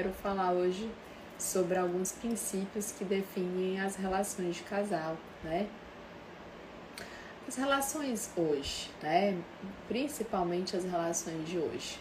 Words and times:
quero 0.00 0.14
falar 0.14 0.52
hoje 0.52 0.90
sobre 1.38 1.76
alguns 1.76 2.10
princípios 2.10 2.90
que 2.90 3.04
definem 3.04 3.78
as 3.78 3.96
relações 3.96 4.56
de 4.56 4.62
casal, 4.62 5.14
né? 5.44 5.68
As 7.46 7.56
relações 7.56 8.30
hoje, 8.34 8.90
né? 9.02 9.38
Principalmente 9.88 10.74
as 10.74 10.84
relações 10.84 11.46
de 11.46 11.58
hoje, 11.58 12.00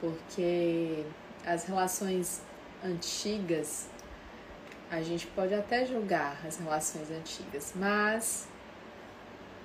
porque 0.00 1.04
as 1.44 1.64
relações 1.64 2.40
antigas 2.84 3.88
a 4.88 5.02
gente 5.02 5.26
pode 5.26 5.54
até 5.54 5.84
julgar 5.84 6.38
as 6.46 6.58
relações 6.58 7.10
antigas, 7.10 7.72
mas 7.74 8.46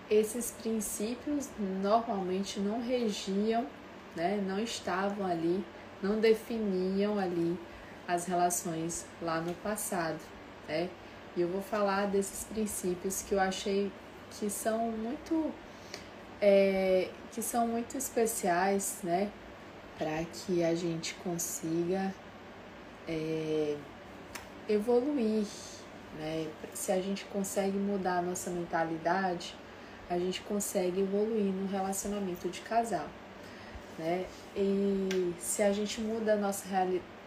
esses 0.09 0.49
princípios 0.49 1.49
normalmente 1.83 2.59
não 2.59 2.81
regiam, 2.81 3.67
né? 4.15 4.43
Não 4.43 4.57
estavam 4.57 5.27
ali, 5.27 5.63
não 6.01 6.19
definiam 6.19 7.19
ali 7.19 7.57
as 8.07 8.25
relações 8.25 9.05
lá 9.21 9.39
no 9.39 9.53
passado, 9.55 10.19
né? 10.67 10.89
E 11.35 11.41
eu 11.41 11.47
vou 11.47 11.61
falar 11.61 12.07
desses 12.07 12.43
princípios 12.45 13.21
que 13.21 13.33
eu 13.33 13.39
achei 13.39 13.91
que 14.31 14.49
são 14.49 14.91
muito 14.91 15.51
é, 16.41 17.09
que 17.31 17.41
são 17.41 17.67
muito 17.67 17.97
especiais, 17.97 18.99
né? 19.03 19.29
Para 19.97 20.23
que 20.23 20.63
a 20.63 20.73
gente 20.73 21.13
consiga 21.15 22.13
é, 23.07 23.75
evoluir, 24.67 25.45
né? 26.17 26.47
Se 26.73 26.91
a 26.91 27.01
gente 27.01 27.25
consegue 27.25 27.77
mudar 27.77 28.19
a 28.19 28.21
nossa 28.21 28.49
mentalidade, 28.49 29.55
a 30.09 30.17
gente 30.17 30.41
consegue 30.41 31.01
evoluir 31.01 31.53
no 31.53 31.67
relacionamento 31.67 32.49
de 32.49 32.61
casal 32.61 33.07
né? 33.99 34.25
E 34.55 35.33
se 35.37 35.61
a 35.61 35.71
gente 35.71 35.99
muda 36.01 36.33
a 36.33 36.37
nossa 36.37 36.65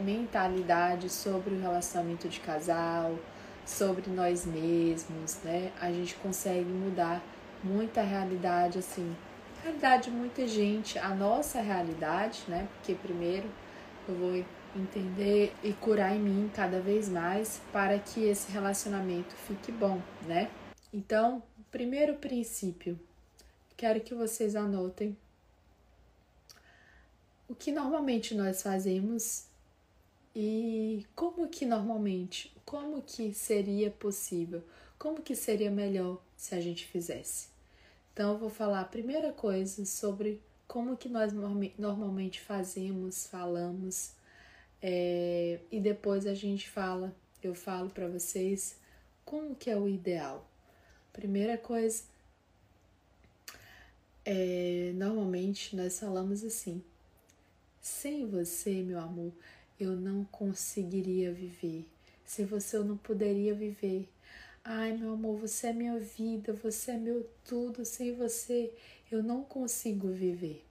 mentalidade 0.00 1.08
sobre 1.10 1.54
o 1.54 1.60
relacionamento 1.60 2.28
de 2.28 2.40
casal, 2.40 3.16
sobre 3.64 4.10
nós 4.10 4.44
mesmos, 4.44 5.38
né? 5.44 5.70
A 5.80 5.92
gente 5.92 6.14
consegue 6.16 6.68
mudar 6.68 7.22
muita 7.62 8.02
realidade, 8.02 8.78
assim, 8.78 9.14
realidade 9.62 10.04
de 10.04 10.10
muita 10.10 10.46
gente, 10.48 10.98
a 10.98 11.14
nossa 11.14 11.60
realidade, 11.60 12.42
né? 12.48 12.66
Porque 12.74 12.94
primeiro 12.94 13.48
eu 14.08 14.14
vou 14.14 14.44
entender 14.74 15.54
e 15.62 15.72
curar 15.74 16.16
em 16.16 16.18
mim 16.18 16.50
cada 16.52 16.80
vez 16.80 17.08
mais 17.08 17.60
para 17.72 17.98
que 17.98 18.24
esse 18.24 18.50
relacionamento 18.50 19.34
fique 19.46 19.70
bom, 19.70 20.00
né? 20.26 20.50
Então, 20.92 21.42
primeiro 21.70 22.14
princípio, 22.14 22.98
quero 23.76 24.00
que 24.00 24.14
vocês 24.14 24.56
anotem 24.56 25.16
o 27.53 27.55
que 27.55 27.70
normalmente 27.70 28.34
nós 28.34 28.62
fazemos 28.62 29.45
e 30.34 31.06
como 31.14 31.47
que 31.48 31.67
normalmente, 31.67 32.50
como 32.64 33.03
que 33.03 33.34
seria 33.34 33.91
possível, 33.91 34.64
como 34.98 35.20
que 35.20 35.36
seria 35.36 35.70
melhor 35.70 36.19
se 36.34 36.55
a 36.55 36.61
gente 36.62 36.86
fizesse. 36.86 37.48
Então 38.11 38.33
eu 38.33 38.39
vou 38.39 38.48
falar 38.48 38.80
a 38.80 38.86
primeira 38.86 39.34
coisa 39.34 39.84
sobre 39.84 40.41
como 40.67 40.97
que 40.97 41.11
nós 41.11 41.34
normalmente 41.77 42.41
fazemos, 42.41 43.27
falamos, 43.27 44.12
é, 44.80 45.61
e 45.70 45.78
depois 45.78 46.27
a 46.27 46.33
gente 46.33 46.70
fala, 46.70 47.14
eu 47.42 47.55
falo 47.55 47.91
para 47.91 48.08
vocês 48.08 48.77
como 49.27 49.55
que 49.55 49.69
é 49.69 49.77
o 49.77 49.86
ideal. 49.86 50.48
Primeira 51.12 51.58
coisa, 51.58 52.03
é, 54.25 54.92
normalmente 54.95 55.77
nós 55.77 56.00
falamos 56.00 56.42
assim, 56.42 56.83
sem 57.83 58.25
você, 58.25 58.75
meu 58.80 59.00
amor, 59.00 59.33
eu 59.79 59.96
não 59.96 60.24
conseguiria 60.27 61.33
viver. 61.33 61.84
Sem 62.24 62.46
você, 62.46 62.77
eu 62.77 62.84
não 62.84 62.96
poderia 62.96 63.52
viver. 63.52 64.08
Ai, 64.64 64.96
meu 64.96 65.14
amor, 65.14 65.36
você 65.40 65.67
é 65.67 65.73
minha 65.73 65.98
vida, 65.98 66.52
você 66.52 66.92
é 66.92 66.96
meu 66.96 67.29
tudo. 67.45 67.84
Sem 67.84 68.14
você, 68.14 68.73
eu 69.11 69.20
não 69.20 69.42
consigo 69.42 70.08
viver. 70.08 70.64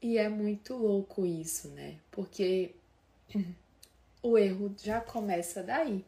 E 0.00 0.16
é 0.16 0.28
muito 0.30 0.74
louco 0.74 1.26
isso, 1.26 1.68
né? 1.68 1.98
Porque 2.10 2.74
o 4.22 4.38
erro 4.38 4.74
já 4.82 5.02
começa 5.02 5.62
daí. 5.62 6.02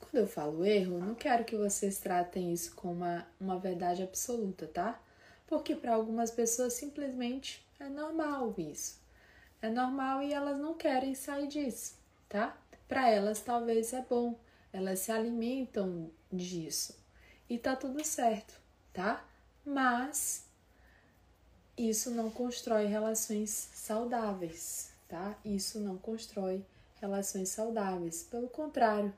Quando 0.00 0.16
eu 0.16 0.26
falo 0.26 0.64
erro, 0.64 0.98
não 0.98 1.14
quero 1.14 1.44
que 1.44 1.56
vocês 1.56 1.98
tratem 1.98 2.52
isso 2.52 2.74
como 2.74 2.94
uma, 2.94 3.26
uma 3.40 3.58
verdade 3.60 4.02
absoluta, 4.02 4.66
tá? 4.66 5.00
Porque 5.46 5.76
para 5.76 5.94
algumas 5.94 6.30
pessoas 6.32 6.72
simplesmente 6.72 7.63
é 7.84 7.88
normal 7.88 8.54
isso. 8.58 9.00
É 9.60 9.70
normal 9.70 10.22
e 10.22 10.32
elas 10.32 10.58
não 10.58 10.74
querem 10.74 11.14
sair 11.14 11.46
disso, 11.46 11.96
tá? 12.28 12.56
Para 12.88 13.08
elas 13.10 13.40
talvez 13.40 13.92
é 13.92 14.02
bom, 14.02 14.38
elas 14.72 15.00
se 15.00 15.12
alimentam 15.12 16.10
disso 16.32 16.98
e 17.48 17.58
tá 17.58 17.76
tudo 17.76 18.04
certo, 18.04 18.60
tá? 18.92 19.24
Mas 19.64 20.44
isso 21.76 22.10
não 22.10 22.30
constrói 22.30 22.86
relações 22.86 23.50
saudáveis, 23.50 24.92
tá? 25.08 25.36
Isso 25.44 25.78
não 25.80 25.96
constrói 25.96 26.64
relações 27.00 27.48
saudáveis, 27.48 28.22
pelo 28.22 28.48
contrário. 28.48 29.12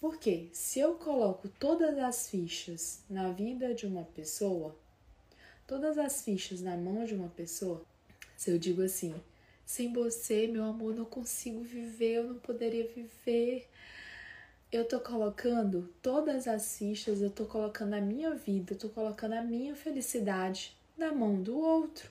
Porque 0.00 0.50
se 0.52 0.78
eu 0.78 0.94
coloco 0.96 1.48
todas 1.48 1.98
as 1.98 2.28
fichas 2.28 3.00
na 3.08 3.30
vida 3.32 3.74
de 3.74 3.86
uma 3.86 4.04
pessoa, 4.04 4.76
todas 5.66 5.98
as 5.98 6.22
fichas 6.22 6.60
na 6.60 6.76
mão 6.76 7.04
de 7.04 7.14
uma 7.14 7.28
pessoa, 7.28 7.82
se 8.36 8.50
eu 8.50 8.58
digo 8.58 8.82
assim, 8.82 9.14
sem 9.64 9.92
você, 9.92 10.46
meu 10.46 10.64
amor, 10.64 10.94
não 10.94 11.04
consigo 11.04 11.60
viver, 11.62 12.18
eu 12.18 12.24
não 12.24 12.38
poderia 12.38 12.86
viver. 12.86 13.68
Eu 14.70 14.86
tô 14.86 15.00
colocando 15.00 15.92
todas 16.00 16.46
as 16.46 16.78
fichas, 16.78 17.20
eu 17.20 17.30
tô 17.30 17.46
colocando 17.46 17.94
a 17.94 18.00
minha 18.00 18.34
vida, 18.34 18.74
eu 18.74 18.78
tô 18.78 18.88
colocando 18.88 19.32
a 19.32 19.42
minha 19.42 19.74
felicidade 19.74 20.76
na 20.96 21.12
mão 21.12 21.42
do 21.42 21.58
outro. 21.58 22.10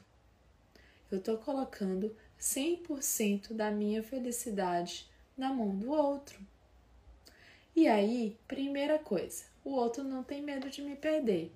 Eu 1.12 1.22
tô 1.22 1.38
colocando 1.38 2.16
100% 2.40 3.54
da 3.54 3.72
minha 3.72 4.04
felicidade 4.04 5.10
na 5.38 5.54
mão 5.54 5.76
do 5.76 5.92
outro. 5.92 6.40
E 7.76 7.88
aí, 7.88 8.38
primeira 8.48 8.98
coisa, 8.98 9.44
o 9.64 9.72
outro 9.72 10.04
não 10.04 10.24
tem 10.24 10.42
medo 10.42 10.70
de 10.70 10.82
me 10.82 10.96
perder. 10.96 11.52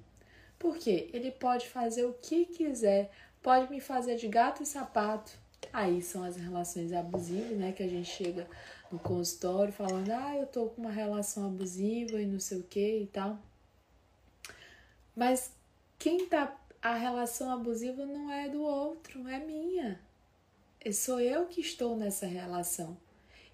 Porque 0.59 1.09
ele 1.13 1.31
pode 1.31 1.67
fazer 1.69 2.03
o 2.03 2.13
que 2.13 2.45
quiser, 2.45 3.09
pode 3.41 3.71
me 3.71 3.79
fazer 3.79 4.17
de 4.17 4.27
gato 4.27 4.61
e 4.61 4.65
sapato. 4.65 5.31
Aí 5.71 6.01
são 6.01 6.23
as 6.23 6.35
relações 6.35 6.91
abusivas, 6.91 7.57
né? 7.57 7.71
Que 7.71 7.83
a 7.83 7.87
gente 7.87 8.09
chega 8.09 8.45
no 8.91 8.99
consultório 8.99 9.71
falando, 9.71 10.09
ah, 10.11 10.35
eu 10.35 10.45
tô 10.45 10.67
com 10.67 10.81
uma 10.81 10.91
relação 10.91 11.47
abusiva 11.47 12.21
e 12.21 12.25
não 12.25 12.39
sei 12.39 12.59
o 12.59 12.63
que 12.63 12.99
e 13.03 13.07
tal. 13.07 13.39
Mas 15.15 15.51
quem 15.97 16.27
tá. 16.27 16.55
A 16.81 16.95
relação 16.95 17.51
abusiva 17.51 18.05
não 18.05 18.31
é 18.31 18.47
do 18.47 18.61
outro, 18.61 19.27
é 19.27 19.37
minha. 19.37 19.99
Sou 20.93 21.19
eu 21.19 21.45
que 21.45 21.59
estou 21.59 21.97
nessa 21.97 22.25
relação. 22.25 22.97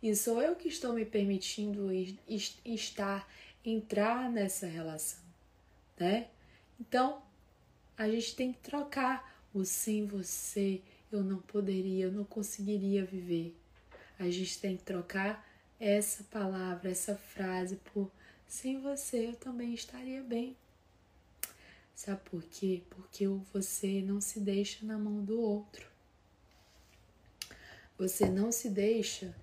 E 0.02 0.16
sou 0.16 0.40
eu 0.40 0.56
que 0.56 0.68
estou 0.68 0.94
me 0.94 1.04
permitindo 1.04 1.90
estar, 2.64 3.28
entrar 3.66 4.30
nessa 4.30 4.68
relação, 4.68 5.24
né? 5.98 6.28
Então, 6.80 7.22
a 7.98 8.10
gente 8.10 8.36
tem 8.36 8.52
que 8.52 8.60
trocar 8.60 9.34
o 9.54 9.64
sem 9.64 10.06
você 10.06 10.82
eu 11.12 11.24
não 11.24 11.40
poderia, 11.40 12.06
eu 12.06 12.12
não 12.12 12.24
conseguiria 12.24 13.06
viver. 13.06 13.56
A 14.20 14.30
gente 14.30 14.60
tem 14.60 14.76
que 14.76 14.84
trocar 14.84 15.48
essa 15.80 16.24
palavra, 16.26 16.90
essa 16.90 17.16
frase 17.16 17.78
por 17.94 18.12
sem 18.48 18.80
você 18.80 19.28
eu 19.28 19.36
também 19.36 19.74
estaria 19.74 20.22
bem. 20.22 20.56
Sabe 21.96 22.22
por 22.26 22.44
quê? 22.44 22.84
Porque 22.90 23.26
você 23.54 24.02
não 24.02 24.20
se 24.20 24.40
deixa 24.40 24.86
na 24.86 24.98
mão 24.98 25.24
do 25.24 25.40
outro. 25.40 25.90
Você 27.98 28.30
não 28.30 28.52
se 28.52 28.70
deixa. 28.70 29.34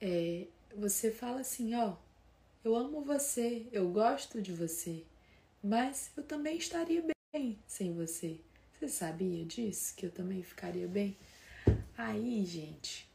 É, 0.00 0.46
você 0.76 1.10
fala 1.10 1.40
assim: 1.40 1.74
ó, 1.74 1.96
eu 2.62 2.76
amo 2.76 3.00
você, 3.00 3.66
eu 3.72 3.88
gosto 3.90 4.42
de 4.42 4.52
você, 4.52 5.02
mas 5.66 6.12
eu 6.16 6.22
também 6.22 6.56
estaria 6.56 7.02
bem 7.32 7.58
sem 7.66 7.92
você. 7.92 8.40
Você 8.72 8.88
sabia 8.88 9.44
disso? 9.44 9.94
Que 9.96 10.06
eu 10.06 10.12
também 10.12 10.40
ficaria 10.40 10.86
bem? 10.86 11.16
Aí, 11.98 12.44
gente, 12.44 13.10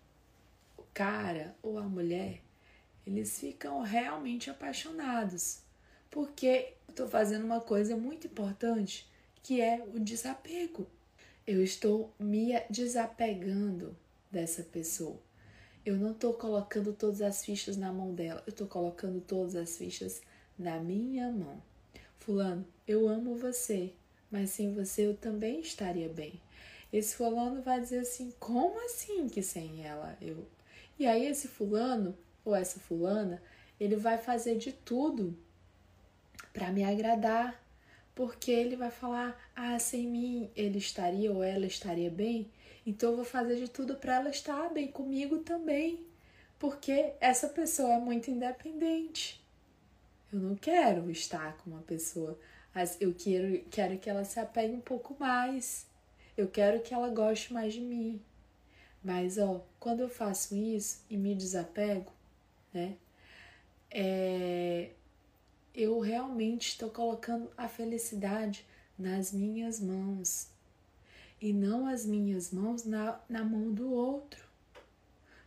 o 0.77 0.83
cara 0.93 1.55
ou 1.63 1.77
a 1.77 1.83
mulher, 1.83 2.41
eles 3.07 3.39
ficam 3.39 3.79
realmente 3.81 4.49
apaixonados. 4.49 5.59
Porque 6.09 6.73
eu 6.87 6.91
estou 6.91 7.07
fazendo 7.07 7.45
uma 7.45 7.61
coisa 7.61 7.95
muito 7.95 8.27
importante, 8.27 9.09
que 9.41 9.61
é 9.61 9.81
o 9.93 9.97
desapego. 9.97 10.85
Eu 11.47 11.63
estou 11.63 12.13
me 12.19 12.51
desapegando 12.69 13.95
dessa 14.29 14.61
pessoa. 14.61 15.17
Eu 15.85 15.95
não 15.95 16.11
estou 16.11 16.33
colocando 16.33 16.91
todas 16.91 17.21
as 17.21 17.45
fichas 17.45 17.77
na 17.77 17.93
mão 17.93 18.13
dela, 18.13 18.43
eu 18.45 18.51
estou 18.51 18.67
colocando 18.67 19.21
todas 19.21 19.55
as 19.55 19.77
fichas 19.77 20.21
na 20.59 20.79
minha 20.81 21.31
mão. 21.31 21.70
Fulano, 22.21 22.63
eu 22.87 23.09
amo 23.09 23.35
você, 23.35 23.91
mas 24.29 24.51
sem 24.51 24.75
você 24.75 25.07
eu 25.07 25.17
também 25.17 25.59
estaria 25.59 26.07
bem. 26.07 26.39
Esse 26.93 27.15
fulano 27.15 27.63
vai 27.63 27.81
dizer 27.81 27.97
assim: 28.01 28.31
como 28.39 28.79
assim 28.85 29.27
que 29.27 29.41
sem 29.41 29.83
ela 29.83 30.15
eu, 30.21 30.45
E 30.99 31.07
aí 31.07 31.25
esse 31.25 31.47
fulano 31.47 32.15
ou 32.45 32.55
essa 32.55 32.79
fulana, 32.79 33.41
ele 33.79 33.95
vai 33.95 34.19
fazer 34.19 34.55
de 34.59 34.71
tudo 34.71 35.35
para 36.53 36.71
me 36.71 36.83
agradar, 36.83 37.59
porque 38.13 38.51
ele 38.51 38.75
vai 38.75 38.91
falar: 38.91 39.35
"Ah, 39.55 39.79
sem 39.79 40.05
mim 40.07 40.51
ele 40.55 40.77
estaria 40.77 41.31
ou 41.33 41.41
ela 41.43 41.65
estaria 41.65 42.11
bem". 42.11 42.51
Então 42.85 43.09
eu 43.11 43.15
vou 43.15 43.25
fazer 43.25 43.55
de 43.55 43.67
tudo 43.67 43.95
para 43.95 44.17
ela 44.17 44.29
estar 44.29 44.69
bem 44.69 44.89
comigo 44.91 45.39
também, 45.39 46.05
porque 46.59 47.13
essa 47.19 47.49
pessoa 47.49 47.93
é 47.95 47.99
muito 47.99 48.29
independente. 48.29 49.40
Eu 50.31 50.39
não 50.39 50.55
quero 50.55 51.09
estar 51.11 51.57
com 51.57 51.71
uma 51.71 51.81
pessoa, 51.81 52.39
eu 52.99 53.13
quero, 53.13 53.63
quero 53.69 53.97
que 53.99 54.09
ela 54.09 54.23
se 54.23 54.39
apegue 54.39 54.73
um 54.73 54.81
pouco 54.81 55.15
mais. 55.19 55.85
Eu 56.37 56.47
quero 56.47 56.81
que 56.81 56.93
ela 56.93 57.09
goste 57.09 57.53
mais 57.53 57.73
de 57.73 57.81
mim. 57.81 58.21
Mas, 59.03 59.37
ó, 59.37 59.65
quando 59.79 59.99
eu 60.01 60.09
faço 60.09 60.55
isso 60.55 61.03
e 61.09 61.17
me 61.17 61.35
desapego, 61.35 62.11
né? 62.73 62.95
É, 63.89 64.91
eu 65.75 65.99
realmente 65.99 66.69
estou 66.69 66.89
colocando 66.89 67.51
a 67.57 67.67
felicidade 67.67 68.65
nas 68.97 69.33
minhas 69.33 69.79
mãos 69.81 70.47
e 71.41 71.51
não 71.51 71.87
as 71.87 72.05
minhas 72.05 72.51
mãos 72.51 72.85
na, 72.85 73.19
na 73.27 73.43
mão 73.43 73.73
do 73.73 73.91
outro. 73.91 74.45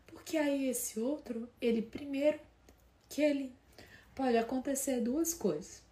Porque 0.06 0.36
aí 0.36 0.68
esse 0.68 1.00
outro, 1.00 1.48
ele 1.60 1.80
primeiro, 1.80 2.40
que 3.08 3.22
ele 3.22 3.52
pode 4.14 4.36
acontecer 4.36 5.00
duas 5.00 5.34
coisas. 5.34 5.82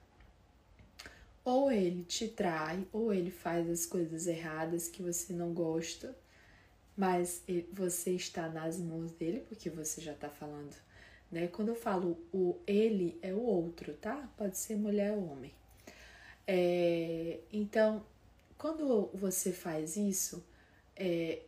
Ou 1.45 1.73
ele 1.73 2.05
te 2.05 2.29
trai, 2.29 2.87
ou 2.93 3.13
ele 3.13 3.31
faz 3.31 3.69
as 3.69 3.85
coisas 3.85 4.27
erradas 4.27 4.89
que 4.89 5.03
você 5.03 5.33
não 5.33 5.53
gosta, 5.53 6.17
mas 6.97 7.43
você 7.73 8.13
está 8.13 8.49
nas 8.49 8.79
mãos 8.79 9.11
dele, 9.13 9.41
porque 9.49 9.69
você 9.69 10.01
já 10.01 10.13
está 10.13 10.29
falando 10.29 10.77
né? 11.33 11.49
Quando 11.49 11.69
eu 11.71 11.75
falo 11.75 12.19
o 12.31 12.59
ele, 12.67 13.19
é 13.23 13.33
o 13.33 13.41
outro, 13.41 13.95
tá? 13.95 14.31
Pode 14.37 14.59
ser 14.59 14.77
mulher 14.77 15.13
ou 15.13 15.33
homem. 15.33 15.51
É, 16.47 17.39
então, 17.51 18.05
quando 18.59 19.11
você 19.15 19.51
faz 19.51 19.97
isso, 19.97 20.45
é, 20.95 21.41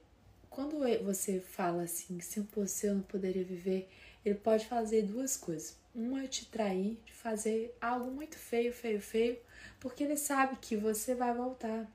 quando 0.48 0.78
você 1.04 1.38
fala 1.38 1.82
assim, 1.82 2.18
se 2.20 2.40
você 2.40 2.90
não 2.90 3.02
poderia 3.02 3.44
viver, 3.44 3.90
ele 4.24 4.36
pode 4.36 4.66
fazer 4.66 5.02
duas 5.02 5.36
coisas. 5.36 5.76
Uma 5.94 6.24
é 6.24 6.26
te 6.26 6.46
trair, 6.46 6.98
de 7.06 7.12
fazer 7.12 7.76
algo 7.80 8.10
muito 8.10 8.36
feio, 8.36 8.72
feio, 8.72 9.00
feio, 9.00 9.38
porque 9.78 10.02
ele 10.02 10.16
sabe 10.16 10.56
que 10.56 10.76
você 10.76 11.14
vai 11.14 11.32
voltar. 11.32 11.86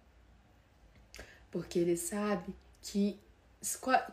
Porque 1.52 1.80
ele 1.80 1.98
sabe 1.98 2.56
que 2.82 3.20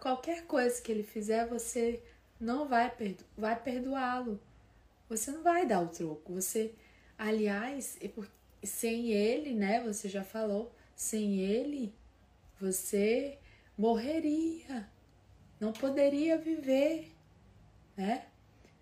qualquer 0.00 0.44
coisa 0.46 0.80
que 0.82 0.90
ele 0.90 1.04
fizer, 1.04 1.46
você 1.46 2.02
não 2.40 2.66
vai, 2.66 2.90
perdo 2.90 3.24
vai 3.36 3.54
perdoá-lo. 3.54 4.40
Você 5.08 5.30
não 5.30 5.42
vai 5.42 5.64
dar 5.66 5.80
o 5.80 5.88
troco. 5.88 6.34
Você, 6.34 6.74
aliás, 7.16 7.96
sem 8.62 9.12
ele, 9.12 9.54
né? 9.54 9.80
Você 9.84 10.08
já 10.08 10.24
falou, 10.24 10.72
sem 10.96 11.38
ele, 11.40 11.94
você 12.60 13.38
morreria, 13.78 14.88
não 15.60 15.72
poderia 15.72 16.36
viver, 16.38 17.12
né? 17.96 18.26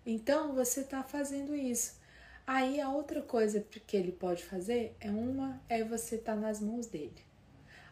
Então 0.05 0.53
você 0.53 0.81
está 0.81 1.03
fazendo 1.03 1.55
isso. 1.55 1.99
Aí 2.45 2.79
a 2.79 2.89
outra 2.89 3.21
coisa 3.21 3.59
que 3.61 3.97
ele 3.97 4.11
pode 4.11 4.43
fazer 4.43 4.95
é 4.99 5.09
uma 5.09 5.59
é 5.67 5.83
você 5.83 6.15
estar 6.15 6.35
tá 6.35 6.39
nas 6.39 6.59
mãos 6.59 6.85
dele. 6.85 7.25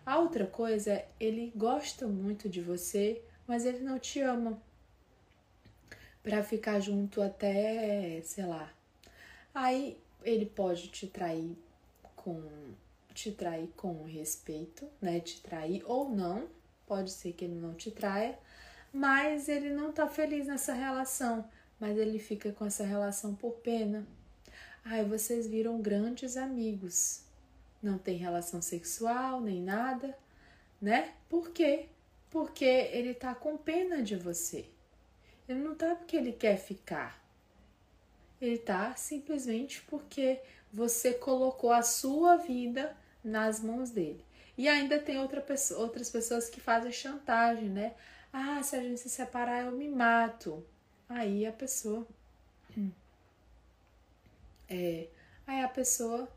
A 0.06 0.19
outra 0.19 0.45
coisa 0.45 0.92
é 0.94 1.07
ele 1.19 1.51
gosta 1.56 2.07
muito 2.07 2.48
de 2.48 2.62
você, 2.62 3.21
mas 3.48 3.65
ele 3.65 3.80
não 3.80 3.98
te 3.98 4.19
ama 4.19 4.62
para 6.21 6.44
ficar 6.44 6.80
junto 6.80 7.21
até, 7.21 8.21
sei 8.24 8.45
lá. 8.45 8.71
Aí 9.54 9.98
ele 10.24 10.45
pode 10.45 10.89
te 10.89 11.07
trair 11.07 11.57
com 12.15 12.42
te 13.13 13.31
trair 13.31 13.69
com 13.77 14.04
respeito, 14.04 14.88
né? 15.01 15.19
Te 15.19 15.42
trair 15.42 15.83
ou 15.86 16.10
não, 16.10 16.48
pode 16.88 17.12
ser 17.12 17.33
que 17.33 17.45
ele 17.45 17.56
não 17.56 17.74
te 17.75 17.92
traia, 17.92 18.38
mas 18.92 19.48
ele 19.48 19.69
não 19.69 19.92
tá 19.92 20.07
feliz 20.07 20.48
nessa 20.48 20.74
relação, 20.74 21.48
mas 21.84 21.98
ele 21.98 22.18
fica 22.18 22.50
com 22.54 22.64
essa 22.64 22.86
relação 22.86 23.36
por 23.36 23.56
pena. 23.56 24.08
Aí 24.86 25.04
vocês 25.04 25.46
viram 25.48 25.82
grandes 25.82 26.38
amigos. 26.38 27.26
Não 27.82 27.98
tem 27.98 28.16
relação 28.16 28.62
sexual 28.62 29.42
nem 29.42 29.62
nada, 29.62 30.18
né? 30.82 31.14
Por 31.28 31.50
quê? 31.50 31.90
Porque 32.30 32.64
ele 32.64 33.14
tá 33.14 33.36
com 33.36 33.58
pena 33.58 34.02
de 34.02 34.16
você. 34.16 34.66
Ele 35.46 35.60
não 35.60 35.76
tá 35.76 35.94
porque 35.94 36.16
ele 36.16 36.32
quer 36.32 36.56
ficar. 36.56 37.22
Ele 38.40 38.58
tá 38.58 38.96
simplesmente 38.96 39.82
porque 39.82 40.40
você 40.72 41.14
colocou 41.14 41.74
a 41.74 41.82
sua 41.82 42.38
vida 42.38 42.96
nas 43.22 43.60
mãos 43.60 43.90
dele. 43.90 44.24
E 44.58 44.70
ainda 44.70 45.00
tem 45.00 45.20
outra 45.20 45.42
pessoa, 45.42 45.82
outras 45.82 46.10
pessoas 46.10 46.50
que 46.50 46.62
fazem 46.62 46.94
chantagem, 46.94 47.68
né? 47.68 47.94
Ah, 48.32 48.64
se 48.64 48.74
a 48.74 48.82
gente 48.82 49.02
se 49.02 49.10
separar, 49.10 49.66
eu 49.66 49.74
me 49.74 49.90
mato. 49.90 50.66
Aí 51.13 51.45
a 51.45 51.51
pessoa. 51.51 52.07
É, 54.69 55.07
aí 55.45 55.62
a 55.62 55.68
pessoa, 55.68 56.27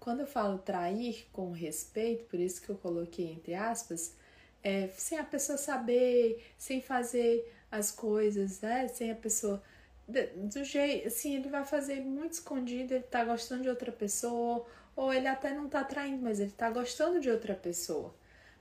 quando 0.00 0.20
eu 0.20 0.26
falo 0.26 0.58
trair 0.58 1.26
com 1.32 1.52
respeito, 1.52 2.24
por 2.24 2.40
isso 2.40 2.62
que 2.62 2.70
eu 2.70 2.76
coloquei 2.76 3.30
entre 3.32 3.54
aspas, 3.54 4.14
é, 4.62 4.88
sem 4.96 5.18
a 5.18 5.24
pessoa 5.24 5.58
saber, 5.58 6.42
sem 6.56 6.80
fazer 6.80 7.52
as 7.70 7.90
coisas, 7.90 8.60
né? 8.62 8.88
Sem 8.88 9.10
a 9.10 9.14
pessoa. 9.14 9.62
Do 10.08 10.64
jeito, 10.64 11.08
assim, 11.08 11.36
ele 11.36 11.48
vai 11.48 11.64
fazer 11.64 12.00
muito 12.00 12.32
escondido, 12.32 12.94
ele 12.94 13.04
tá 13.04 13.24
gostando 13.24 13.62
de 13.62 13.68
outra 13.68 13.92
pessoa, 13.92 14.66
ou 14.96 15.12
ele 15.12 15.26
até 15.26 15.52
não 15.52 15.68
tá 15.68 15.84
traindo, 15.84 16.22
mas 16.22 16.40
ele 16.40 16.50
tá 16.50 16.70
gostando 16.70 17.20
de 17.20 17.30
outra 17.30 17.54
pessoa. 17.54 18.14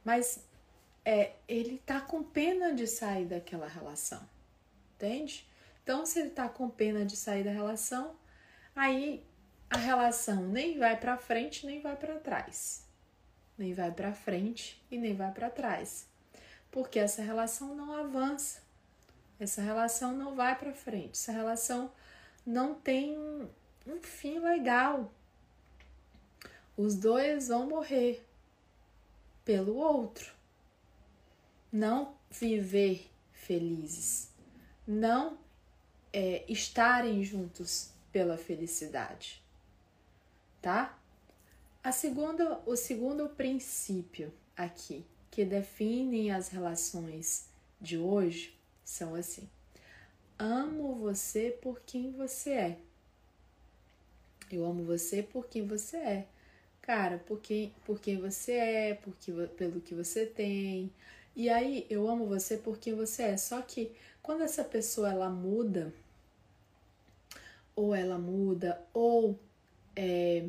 Mas 0.04 0.39
é, 1.06 1.33
ele 1.48 1.81
tá 1.86 2.01
com 2.01 2.24
pena 2.24 2.74
de 2.74 2.88
sair 2.88 3.25
daquela 3.25 3.68
relação, 3.68 4.21
entende? 4.95 5.45
Então, 5.84 6.06
se 6.06 6.20
ele 6.20 6.30
tá 6.30 6.48
com 6.48 6.70
pena 6.70 7.06
de 7.06 7.16
sair 7.16 7.44
da 7.44 7.52
relação, 7.52 8.16
aí 8.74 9.26
a 9.70 9.78
relação 9.78 10.48
nem 10.48 10.80
vai 10.80 10.98
para 10.98 11.18
frente, 11.18 11.66
nem 11.66 11.82
vai 11.82 11.96
para 11.96 12.20
trás. 12.20 12.88
Nem 13.58 13.74
vai 13.74 13.92
para 13.92 14.13
frente 14.13 14.82
e 14.90 14.98
nem 14.98 15.13
vai 15.13 15.32
para 15.32 15.50
trás. 15.50 16.08
Porque 16.72 16.98
essa 16.98 17.22
relação 17.22 17.75
não 17.75 17.94
avança. 17.94 18.63
Essa 19.40 19.62
relação 19.62 20.16
não 20.16 20.36
vai 20.36 20.58
para 20.58 20.74
frente, 20.74 21.12
essa 21.13 21.32
relação 21.32 21.92
não 22.46 22.75
tem 22.75 23.18
um 23.86 24.02
fim 24.02 24.40
legal. 24.40 25.12
Os 26.78 26.96
dois 26.96 27.50
vão 27.50 27.68
morrer 27.68 28.25
pelo 29.44 29.75
outro. 29.75 30.34
Não 31.72 32.16
viver 32.30 33.10
felizes, 33.34 34.32
não 34.88 35.38
é, 36.13 36.46
estarem 36.48 37.24
juntos 37.24 37.89
pela 38.12 38.38
felicidade, 38.38 39.41
tá? 40.62 40.98
A 41.84 41.91
segunda, 41.91 42.62
o 42.65 42.75
segundo 42.77 43.27
princípio 43.27 44.32
aqui 44.55 45.03
que 45.29 45.43
define 45.43 46.29
as 46.32 46.48
relações 46.48 47.50
de 47.82 47.98
hoje 47.98 48.55
são 48.86 49.15
assim: 49.15 49.50
amo 50.38 50.96
você 50.96 51.58
por 51.62 51.82
quem 51.82 52.12
você 52.12 52.51
é. 52.51 52.77
Eu 54.51 54.65
amo 54.65 54.84
você 54.84 55.24
por 55.24 55.48
quem 55.48 55.65
você 55.65 55.98
é. 55.98 56.27
Cara, 56.82 57.17
por 57.17 57.39
quem, 57.39 57.74
por 57.86 58.00
quem 58.00 58.17
você 58.17 58.51
é, 58.51 58.93
por 58.93 59.15
que, 59.15 59.32
pelo 59.58 59.82
que 59.82 59.96
você 59.96 60.25
tem. 60.25 60.91
E 61.36 61.50
aí, 61.50 61.88
eu 61.89 62.08
amo 62.08 62.27
você 62.27 62.58
por 62.58 62.77
quem 62.77 62.93
você 62.93 63.24
é. 63.24 63.38
Só 63.38 63.62
que 63.62 63.91
quando 64.22 64.41
essa 64.43 64.63
pessoa 64.63 65.10
ela 65.10 65.29
muda, 65.29 65.93
ou 67.75 67.94
ela 67.96 68.18
muda, 68.18 68.82
ou 68.94 69.39
é, 69.96 70.48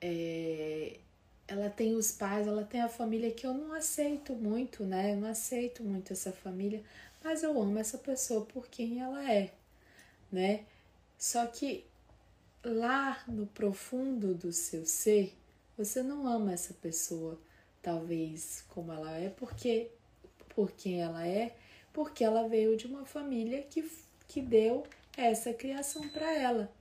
é, 0.00 0.98
ela 1.46 1.68
tem 1.68 1.94
os 1.94 2.12
pais, 2.12 2.46
ela 2.46 2.64
tem 2.64 2.80
a 2.80 2.88
família 2.88 3.30
que 3.30 3.46
eu 3.46 3.54
não 3.54 3.72
aceito 3.72 4.34
muito, 4.34 4.84
né? 4.84 5.12
Eu 5.12 5.16
não 5.16 5.28
aceito 5.28 5.82
muito 5.82 6.12
essa 6.12 6.32
família, 6.32 6.82
mas 7.22 7.42
eu 7.42 7.60
amo 7.60 7.78
essa 7.78 7.98
pessoa 7.98 8.44
por 8.46 8.68
quem 8.68 9.00
ela 9.00 9.30
é, 9.32 9.52
né? 10.30 10.64
Só 11.18 11.46
que 11.46 11.84
lá 12.64 13.22
no 13.26 13.46
profundo 13.46 14.34
do 14.34 14.52
seu 14.52 14.86
ser, 14.86 15.34
você 15.76 16.02
não 16.02 16.26
ama 16.26 16.52
essa 16.52 16.74
pessoa, 16.74 17.38
talvez 17.82 18.64
como 18.68 18.92
ela 18.92 19.16
é, 19.16 19.28
porque 19.30 19.90
por 20.54 20.72
quem 20.72 21.00
ela 21.00 21.26
é, 21.26 21.56
porque 21.92 22.22
ela 22.22 22.48
veio 22.48 22.76
de 22.76 22.86
uma 22.86 23.04
família 23.04 23.62
que, 23.62 23.90
que 24.28 24.40
deu 24.40 24.84
essa 25.22 25.52
criação 25.52 26.08
para 26.08 26.32
ela. 26.32 26.72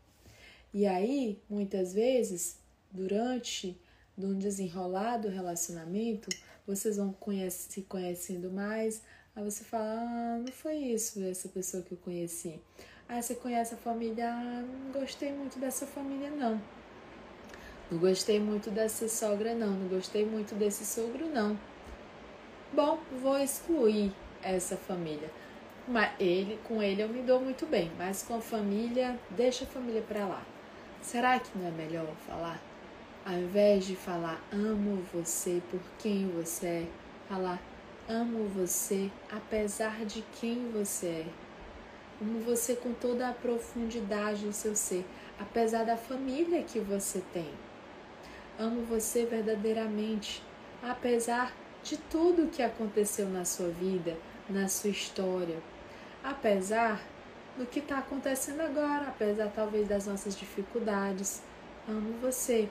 E 0.73 0.85
aí, 0.85 1.41
muitas 1.49 1.93
vezes, 1.93 2.59
durante 2.91 3.79
um 4.17 4.37
desenrolar 4.37 5.17
do 5.17 5.29
relacionamento, 5.29 6.29
vocês 6.67 6.97
vão 6.97 7.13
conhece, 7.13 7.71
se 7.71 7.81
conhecendo 7.83 8.51
mais, 8.51 9.01
Aí 9.39 9.45
você 9.45 9.63
fala, 9.63 9.85
ah, 9.85 10.37
não 10.37 10.51
foi 10.51 10.75
isso 10.75 11.23
essa 11.23 11.47
pessoa 11.47 11.81
que 11.81 11.93
eu 11.93 11.97
conheci. 11.99 12.59
Aí 13.07 13.23
você 13.23 13.35
conhece 13.35 13.73
a 13.73 13.77
família, 13.77 14.29
ah, 14.29 14.61
não 14.61 14.91
gostei 14.91 15.31
muito 15.31 15.57
dessa 15.57 15.85
família 15.87 16.29
não. 16.29 16.61
Não 17.89 17.99
gostei 17.99 18.37
muito 18.37 18.69
dessa 18.69 19.07
sogra 19.07 19.55
não, 19.55 19.71
não 19.71 19.87
gostei 19.87 20.25
muito 20.25 20.55
desse 20.55 20.85
sogro 20.85 21.27
não. 21.27 21.57
Bom, 22.73 22.99
vou 23.21 23.39
excluir 23.39 24.11
essa 24.43 24.75
família. 24.75 25.31
Mas 25.89 26.11
ele, 26.19 26.59
com 26.65 26.83
ele 26.83 27.01
eu 27.01 27.09
me 27.09 27.23
dou 27.23 27.41
muito 27.41 27.65
bem, 27.65 27.91
mas 27.97 28.21
com 28.21 28.35
a 28.35 28.41
família, 28.41 29.19
deixa 29.31 29.63
a 29.63 29.67
família 29.67 30.03
para 30.03 30.23
lá. 30.23 30.43
Será 31.01 31.39
que 31.39 31.57
não 31.57 31.67
é 31.67 31.71
melhor 31.71 32.05
falar? 32.27 32.61
Ao 33.25 33.33
invés 33.33 33.85
de 33.85 33.95
falar 33.95 34.39
amo 34.53 35.03
você 35.11 35.61
por 35.71 35.79
quem 35.97 36.29
você 36.29 36.67
é, 36.67 36.87
falar 37.27 37.59
amo 38.07 38.47
você 38.47 39.09
apesar 39.31 40.05
de 40.05 40.23
quem 40.39 40.71
você 40.71 41.07
é. 41.07 41.27
Amo 42.21 42.39
você 42.41 42.75
com 42.75 42.93
toda 42.93 43.27
a 43.27 43.33
profundidade 43.33 44.45
do 44.45 44.53
seu 44.53 44.75
ser, 44.75 45.03
apesar 45.39 45.85
da 45.85 45.97
família 45.97 46.61
que 46.61 46.79
você 46.79 47.23
tem. 47.33 47.49
Amo 48.59 48.83
você 48.83 49.25
verdadeiramente, 49.25 50.43
apesar 50.83 51.51
de 51.81 51.97
tudo 51.97 52.51
que 52.51 52.61
aconteceu 52.61 53.27
na 53.27 53.43
sua 53.43 53.69
vida, 53.69 54.15
na 54.49 54.67
sua 54.67 54.89
história, 54.89 55.57
apesar 56.23 57.01
do 57.57 57.65
que 57.65 57.79
está 57.79 57.99
acontecendo 57.99 58.61
agora, 58.61 59.07
apesar 59.07 59.51
talvez 59.53 59.87
das 59.87 60.05
nossas 60.05 60.37
dificuldades. 60.37 61.41
Amo 61.87 62.17
você. 62.19 62.69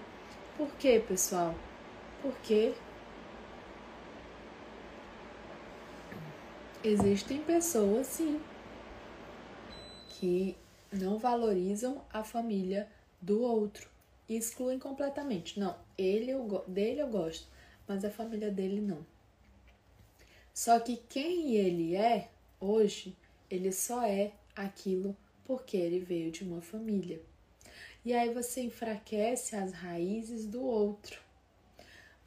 Por 0.56 0.70
quê, 0.76 1.02
pessoal? 1.06 1.54
Porque 2.22 2.74
existem 6.82 7.40
pessoas, 7.42 8.06
sim, 8.06 8.40
que 10.08 10.56
não 10.92 11.18
valorizam 11.18 12.02
a 12.12 12.24
família 12.24 12.88
do 13.20 13.42
outro 13.42 13.88
e 14.28 14.36
excluem 14.36 14.78
completamente. 14.78 15.58
Não, 15.58 15.76
ele 15.96 16.30
eu, 16.30 16.64
dele 16.66 17.00
eu 17.00 17.08
gosto, 17.08 17.46
mas 17.86 18.04
a 18.04 18.10
família 18.10 18.50
dele 18.50 18.80
não. 18.80 19.04
Só 20.52 20.80
que 20.80 20.96
quem 21.08 21.54
ele 21.54 21.94
é 21.94 22.30
hoje, 22.60 23.16
ele 23.50 23.72
só 23.72 24.02
é 24.04 24.32
aquilo 24.54 25.16
porque 25.44 25.76
ele 25.76 26.00
veio 26.00 26.30
de 26.30 26.44
uma 26.44 26.60
família. 26.60 27.22
E 28.04 28.12
aí 28.12 28.32
você 28.32 28.62
enfraquece 28.62 29.56
as 29.56 29.72
raízes 29.72 30.46
do 30.46 30.62
outro. 30.62 31.20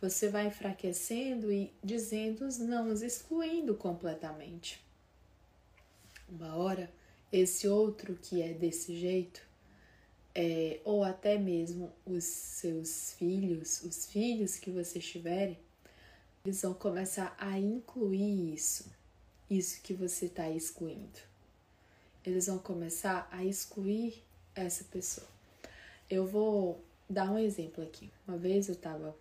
Você 0.02 0.30
vai 0.30 0.48
enfraquecendo 0.48 1.52
e 1.52 1.72
dizendo 1.84 2.46
os 2.46 2.58
não, 2.58 2.92
excluindo 2.92 3.76
completamente. 3.76 4.84
Uma 6.28 6.56
hora, 6.56 6.92
esse 7.32 7.68
outro 7.68 8.18
que 8.20 8.42
é 8.42 8.54
desse 8.54 8.96
jeito, 8.96 9.42
é, 10.34 10.80
ou 10.84 11.04
até 11.04 11.38
mesmo 11.38 11.92
os 12.06 12.24
seus 12.24 13.14
filhos, 13.14 13.84
os 13.84 14.06
filhos 14.08 14.58
que 14.58 14.72
vocês 14.72 15.06
tiverem, 15.06 15.58
eles 16.44 16.62
vão 16.62 16.74
começar 16.74 17.36
a 17.38 17.60
incluir 17.60 18.54
isso, 18.54 18.90
isso 19.52 19.82
que 19.82 19.94
você 19.94 20.26
está 20.26 20.50
excluindo 20.50 21.32
eles 22.26 22.48
vão 22.48 22.60
começar 22.60 23.28
a 23.32 23.44
excluir 23.44 24.24
essa 24.56 24.84
pessoa. 24.86 25.28
Eu 26.10 26.26
vou 26.26 26.80
dar 27.10 27.32
um 27.32 27.38
exemplo 27.38 27.84
aqui. 27.84 28.12
Uma 28.28 28.38
vez 28.38 28.68
eu 28.68 28.76
estava 28.76 29.16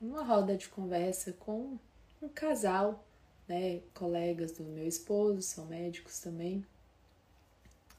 numa 0.00 0.22
roda 0.22 0.56
de 0.56 0.68
conversa 0.68 1.32
com 1.34 1.78
um 2.22 2.28
casal, 2.28 3.04
né, 3.46 3.80
colegas 3.94 4.52
do 4.52 4.62
meu 4.64 4.86
esposo, 4.86 5.42
são 5.42 5.66
médicos 5.66 6.20
também. 6.20 6.64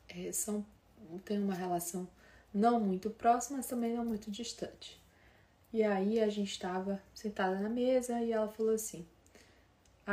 É, 0.10 0.32
são 0.32 0.66
tem 1.25 1.42
uma 1.42 1.54
relação 1.54 2.08
não 2.54 2.80
muito 2.80 3.10
próxima, 3.10 3.58
mas 3.58 3.68
também 3.68 3.94
não 3.94 4.06
muito 4.06 4.32
distante. 4.32 5.00
E 5.74 5.84
aí 5.84 6.20
a 6.20 6.30
gente 6.30 6.51
estava 6.51 7.01
sentada 7.13 7.60
na 7.60 7.70
mesa 7.70 8.22
e 8.22 8.32
ela 8.32 8.48
falou 8.48 8.74
assim: 8.74 9.06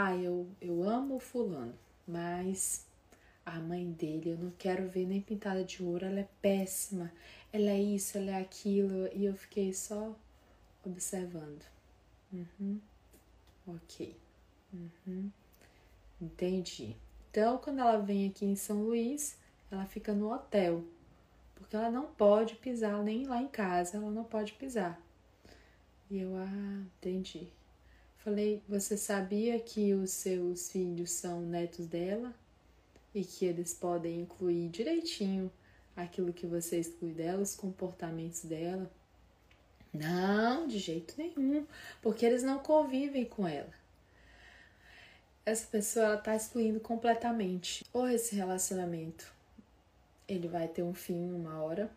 Ah, 0.01 0.15
eu, 0.17 0.47
eu 0.61 0.85
amo 0.85 1.19
fulano, 1.19 1.75
mas 2.07 2.87
a 3.45 3.59
mãe 3.59 3.91
dele, 3.91 4.31
eu 4.31 4.39
não 4.39 4.53
quero 4.53 4.89
ver 4.89 5.05
nem 5.05 5.21
pintada 5.21 5.65
de 5.65 5.83
ouro, 5.83 6.05
ela 6.07 6.21
é 6.21 6.29
péssima, 6.41 7.13
ela 7.53 7.71
é 7.71 7.83
isso, 7.83 8.17
ela 8.17 8.31
é 8.31 8.41
aquilo, 8.41 9.09
e 9.13 9.25
eu 9.25 9.35
fiquei 9.35 9.75
só 9.75 10.15
observando. 10.87 11.65
Uhum. 12.33 12.81
Ok. 13.67 14.15
Uhum. 14.73 15.33
Entendi. 16.23 16.95
Então, 17.29 17.59
quando 17.59 17.81
ela 17.81 17.99
vem 17.99 18.29
aqui 18.29 18.45
em 18.45 18.55
São 18.55 18.85
Luís, 18.85 19.37
ela 19.69 19.85
fica 19.85 20.13
no 20.15 20.33
hotel, 20.33 20.85
porque 21.57 21.75
ela 21.75 21.91
não 21.91 22.07
pode 22.07 22.55
pisar 22.55 23.03
nem 23.03 23.27
lá 23.27 23.43
em 23.43 23.49
casa, 23.49 23.97
ela 23.97 24.13
não 24.13 24.23
pode 24.23 24.53
pisar. 24.53 24.97
E 26.09 26.19
eu, 26.21 26.37
ah, 26.37 26.85
entendi. 26.99 27.58
Falei, 28.19 28.63
você 28.69 28.97
sabia 28.97 29.59
que 29.59 29.95
os 29.95 30.11
seus 30.11 30.71
filhos 30.71 31.11
são 31.11 31.41
netos 31.41 31.87
dela? 31.87 32.35
e 33.15 33.25
que 33.25 33.45
eles 33.45 33.75
podem 33.75 34.21
incluir 34.21 34.69
direitinho 34.69 35.51
aquilo 35.97 36.33
que 36.33 36.47
você 36.47 36.79
exclui 36.79 37.13
dela, 37.13 37.43
os 37.43 37.57
comportamentos 37.57 38.45
dela. 38.45 38.91
Não, 39.93 40.69
de 40.69 40.79
jeito 40.79 41.15
nenhum, 41.19 41.67
porque 42.01 42.25
eles 42.25 42.43
não 42.43 42.59
convivem 42.59 43.25
com 43.25 43.47
ela. 43.47 43.73
Essa 45.45 45.67
pessoa 45.67 46.15
está 46.15 46.37
excluindo 46.37 46.79
completamente. 46.79 47.85
Ou 47.93 48.09
esse 48.09 48.37
relacionamento 48.37 49.33
ele 50.29 50.47
vai 50.47 50.69
ter 50.69 50.83
um 50.83 50.93
fim 50.93 51.33
uma 51.33 51.63
hora, 51.63 51.91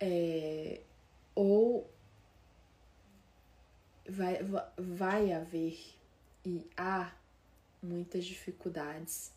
é, 0.00 0.80
ou 1.34 1.88
vai, 4.08 4.38
vai 4.76 5.32
haver 5.32 5.78
e 6.44 6.64
há 6.76 7.12
muitas 7.82 8.24
dificuldades 8.24 9.30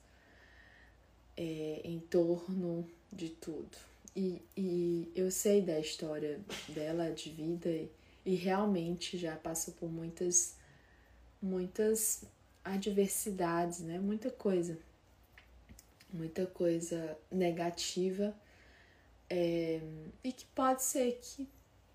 é, 1.35 1.81
em 1.83 1.99
torno 1.99 2.87
de 3.11 3.29
tudo. 3.29 3.77
E, 4.15 4.41
e 4.57 5.11
eu 5.15 5.31
sei 5.31 5.61
da 5.61 5.79
história 5.79 6.39
dela 6.69 7.11
de 7.11 7.29
vida 7.29 7.69
e, 7.69 7.89
e 8.25 8.35
realmente 8.35 9.17
já 9.17 9.35
passou 9.35 9.73
por 9.75 9.89
muitas, 9.89 10.55
muitas 11.41 12.23
adversidades, 12.63 13.79
né? 13.79 13.99
Muita 13.99 14.29
coisa, 14.29 14.77
muita 16.11 16.45
coisa 16.45 17.17
negativa 17.31 18.35
é, 19.29 19.79
e 20.23 20.31
que 20.33 20.45
pode 20.47 20.83
ser 20.83 21.19
que 21.21 21.47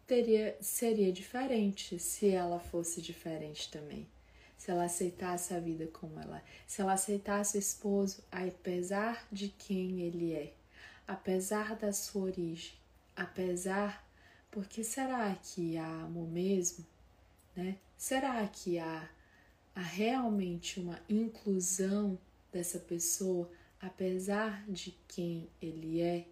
teria 0.07 0.57
seria 0.61 1.13
diferente 1.13 1.99
se 1.99 2.29
ela 2.31 2.59
fosse 2.59 3.03
diferente 3.03 3.71
também 3.71 4.09
se 4.57 4.71
ela 4.71 4.85
aceitasse 4.85 5.55
a 5.55 5.61
vida 5.61 5.87
como 5.87 6.19
ela 6.19 6.39
é, 6.39 6.43
se 6.67 6.81
ela 6.81 6.95
aceitasse 6.95 7.57
o 7.57 7.61
esposo, 7.61 8.25
apesar 8.33 9.27
de 9.31 9.49
quem 9.49 10.01
ele 10.01 10.33
é, 10.33 10.55
apesar 11.07 11.77
da 11.77 11.93
sua 11.93 12.23
origem, 12.23 12.73
apesar. 13.15 14.05
Porque 14.51 14.83
será 14.83 15.35
que 15.35 15.77
há 15.77 16.03
amor 16.03 16.29
mesmo? 16.29 16.87
Né? 17.55 17.77
Será 17.97 18.47
que 18.49 18.79
há, 18.79 19.09
há 19.75 19.83
realmente 19.83 20.81
uma 20.81 20.99
inclusão 21.09 22.19
dessa 22.51 22.79
pessoa, 22.79 23.51
apesar 23.81 24.65
de 24.67 24.97
quem 25.07 25.51
ele 25.61 26.01
é, 26.01 26.27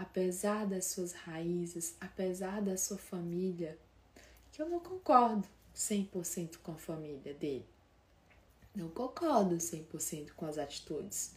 apesar 0.00 0.66
das 0.66 0.86
suas 0.86 1.12
raízes, 1.12 1.94
apesar 2.00 2.62
da 2.62 2.74
sua 2.76 2.96
família? 2.96 3.78
Que 4.50 4.62
eu 4.62 4.68
não 4.68 4.80
concordo 4.80 5.46
100% 5.76 6.56
com 6.62 6.72
a 6.72 6.78
família 6.78 7.34
dele. 7.34 7.66
Não 8.74 8.88
concordo 8.88 9.56
100% 9.56 10.30
com 10.32 10.46
as 10.46 10.56
atitudes. 10.56 11.34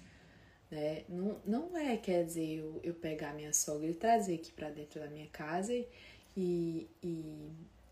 Né? 0.72 1.04
Não, 1.10 1.42
não 1.46 1.78
é, 1.78 1.98
quer 1.98 2.24
dizer, 2.24 2.60
eu, 2.60 2.80
eu 2.84 2.94
pegar 2.94 3.34
minha 3.34 3.52
sogra 3.52 3.90
e 3.90 3.94
trazer 3.94 4.36
aqui 4.36 4.52
para 4.54 4.70
dentro 4.70 5.02
da 5.02 5.08
minha 5.08 5.28
casa 5.28 5.74
e, 5.74 6.88
e, 7.04 7.52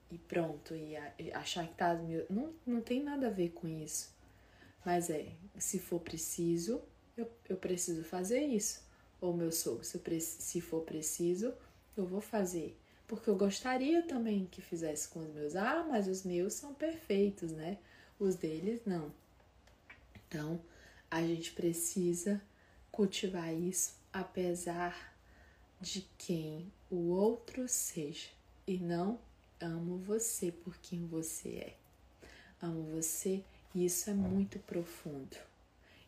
e 0.10 0.18
pronto, 0.20 0.74
e, 0.74 0.96
achar 1.34 1.68
que 1.68 1.76
tá. 1.76 1.94
Não, 2.30 2.54
não 2.66 2.80
tem 2.80 3.04
nada 3.04 3.28
a 3.28 3.30
ver 3.30 3.50
com 3.50 3.68
isso. 3.68 4.16
Mas 4.86 5.10
é, 5.10 5.34
se 5.60 5.80
for 5.80 6.00
preciso, 6.00 6.82
eu, 7.18 7.30
eu 7.50 7.58
preciso 7.58 8.06
fazer 8.06 8.46
isso. 8.46 8.90
Ou 9.22 9.34
meu 9.34 9.52
sogro, 9.52 9.86
se, 9.86 10.02
se 10.20 10.60
for 10.60 10.82
preciso, 10.82 11.54
eu 11.96 12.06
vou 12.06 12.20
fazer 12.20 12.78
porque 13.12 13.30
eu 13.30 13.36
gostaria 13.36 14.02
também 14.04 14.48
que 14.50 14.62
fizesse 14.62 15.10
com 15.10 15.20
os 15.20 15.28
meus. 15.34 15.54
Ah, 15.54 15.86
mas 15.86 16.08
os 16.08 16.24
meus 16.24 16.54
são 16.54 16.74
perfeitos, 16.74 17.52
né? 17.52 17.78
Os 18.18 18.36
deles 18.36 18.80
não. 18.86 19.12
Então, 20.16 20.62
a 21.10 21.22
gente 21.22 21.52
precisa 21.52 22.42
cultivar 22.90 23.54
isso 23.54 23.96
apesar 24.14 25.14
de 25.82 26.08
quem 26.18 26.72
o 26.90 27.10
outro 27.10 27.68
seja 27.68 28.30
e 28.66 28.78
não 28.78 29.20
amo 29.60 29.98
você 29.98 30.50
por 30.50 30.78
quem 30.78 31.06
você 31.06 31.50
é. 31.50 31.78
Amo 32.62 32.82
você 32.96 33.44
e 33.76 33.84
isso 33.84 34.10
é 34.10 34.14
muito 34.14 34.58
profundo. 34.60 35.36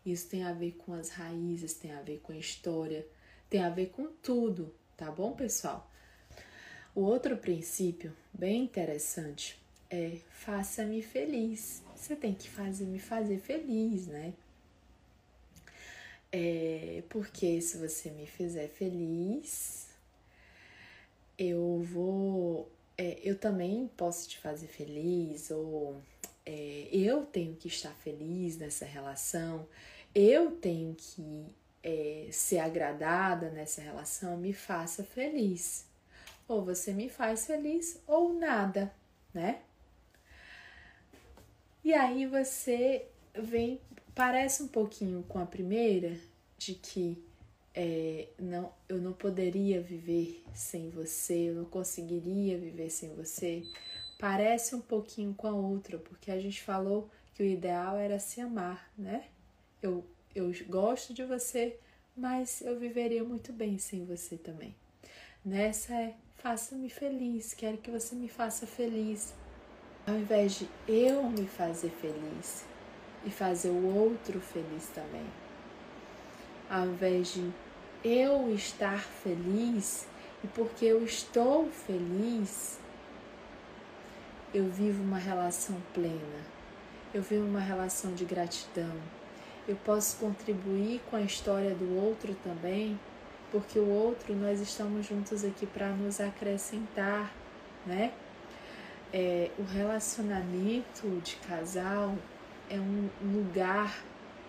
Isso 0.05 0.27
tem 0.27 0.43
a 0.43 0.53
ver 0.53 0.73
com 0.73 0.93
as 0.93 1.09
raízes, 1.09 1.73
tem 1.73 1.93
a 1.93 2.01
ver 2.01 2.19
com 2.21 2.33
a 2.33 2.37
história, 2.37 3.07
tem 3.49 3.61
a 3.63 3.69
ver 3.69 3.89
com 3.89 4.07
tudo, 4.21 4.73
tá 4.97 5.09
bom, 5.09 5.33
pessoal? 5.33 5.89
O 6.95 7.01
outro 7.01 7.37
princípio 7.37 8.13
bem 8.33 8.63
interessante 8.63 9.59
é 9.89 10.17
faça-me 10.29 11.01
feliz. 11.01 11.81
Você 11.95 12.15
tem 12.15 12.33
que 12.33 12.49
fazer 12.49 12.85
me 12.85 12.99
fazer 12.99 13.39
feliz, 13.39 14.07
né? 14.07 14.33
É, 16.31 17.03
porque 17.09 17.61
se 17.61 17.77
você 17.77 18.09
me 18.09 18.25
fizer 18.25 18.67
feliz, 18.67 19.87
eu 21.37 21.81
vou. 21.83 22.71
É, 22.97 23.19
eu 23.23 23.37
também 23.37 23.87
posso 23.95 24.27
te 24.27 24.39
fazer 24.39 24.67
feliz, 24.67 25.49
ou 25.51 26.01
é, 26.45 26.87
eu 26.91 27.25
tenho 27.25 27.55
que 27.55 27.67
estar 27.67 27.93
feliz 27.95 28.57
nessa 28.57 28.85
relação, 28.85 29.67
eu 30.13 30.51
tenho 30.51 30.95
que 30.95 31.45
é, 31.83 32.27
ser 32.31 32.59
agradada 32.59 33.49
nessa 33.49 33.81
relação, 33.81 34.37
me 34.37 34.53
faça 34.53 35.03
feliz. 35.03 35.85
Ou 36.47 36.63
você 36.63 36.93
me 36.93 37.09
faz 37.09 37.45
feliz 37.45 38.01
ou 38.05 38.33
nada, 38.33 38.93
né? 39.33 39.61
E 41.83 41.93
aí 41.93 42.25
você 42.25 43.05
vem, 43.33 43.79
parece 44.15 44.63
um 44.63 44.67
pouquinho 44.67 45.23
com 45.23 45.39
a 45.39 45.45
primeira, 45.45 46.17
de 46.57 46.75
que 46.75 47.21
é, 47.73 48.27
não, 48.39 48.71
eu 48.87 48.99
não 48.99 49.11
poderia 49.11 49.81
viver 49.81 50.43
sem 50.53 50.89
você, 50.89 51.49
eu 51.49 51.55
não 51.55 51.65
conseguiria 51.65 52.57
viver 52.57 52.89
sem 52.89 53.13
você, 53.15 53.63
parece 54.19 54.75
um 54.75 54.81
pouquinho 54.81 55.33
com 55.33 55.47
a 55.47 55.53
outra, 55.53 55.97
porque 55.97 56.31
a 56.31 56.39
gente 56.39 56.61
falou 56.61 57.09
que 57.33 57.41
o 57.41 57.45
ideal 57.45 57.97
era 57.97 58.19
se 58.19 58.39
amar, 58.39 58.89
né? 58.97 59.25
Eu, 59.83 60.03
eu 60.33 60.49
gosto 60.69 61.13
de 61.13 61.25
você, 61.25 61.77
mas 62.15 62.61
eu 62.61 62.79
viveria 62.79 63.23
muito 63.23 63.51
bem 63.51 63.77
sem 63.77 64.05
você 64.05 64.37
também. 64.37 64.73
Nessa 65.43 65.93
é 65.93 66.15
faça-me 66.35 66.89
feliz, 66.89 67.53
quero 67.53 67.77
que 67.77 67.91
você 67.91 68.15
me 68.15 68.29
faça 68.29 68.65
feliz. 68.65 69.33
Ao 70.07 70.15
invés 70.15 70.59
de 70.59 70.69
eu 70.87 71.23
me 71.23 71.45
fazer 71.45 71.89
feliz 71.89 72.65
e 73.25 73.29
fazer 73.29 73.69
o 73.69 73.95
outro 73.95 74.39
feliz 74.39 74.87
também. 74.87 75.25
Ao 76.69 76.85
invés 76.85 77.33
de 77.33 77.51
eu 78.03 78.53
estar 78.53 78.99
feliz 78.99 80.07
e 80.43 80.47
porque 80.47 80.85
eu 80.85 81.03
estou 81.03 81.69
feliz, 81.69 82.79
eu 84.53 84.69
vivo 84.69 85.03
uma 85.03 85.17
relação 85.17 85.75
plena, 85.93 86.45
eu 87.13 87.21
vivo 87.21 87.45
uma 87.45 87.59
relação 87.59 88.13
de 88.13 88.23
gratidão. 88.23 89.22
Eu 89.67 89.77
posso 89.77 90.17
contribuir 90.17 91.01
com 91.09 91.15
a 91.15 91.21
história 91.21 91.73
do 91.73 91.95
outro 91.95 92.35
também, 92.43 92.99
porque 93.51 93.79
o 93.79 93.87
outro 93.87 94.35
nós 94.35 94.59
estamos 94.59 95.05
juntos 95.05 95.45
aqui 95.45 95.65
para 95.65 95.89
nos 95.89 96.19
acrescentar, 96.19 97.33
né? 97.85 98.11
É, 99.13 99.51
o 99.59 99.63
relacionamento 99.63 101.07
de 101.23 101.35
casal 101.37 102.15
é 102.69 102.79
um 102.79 103.09
lugar 103.21 104.03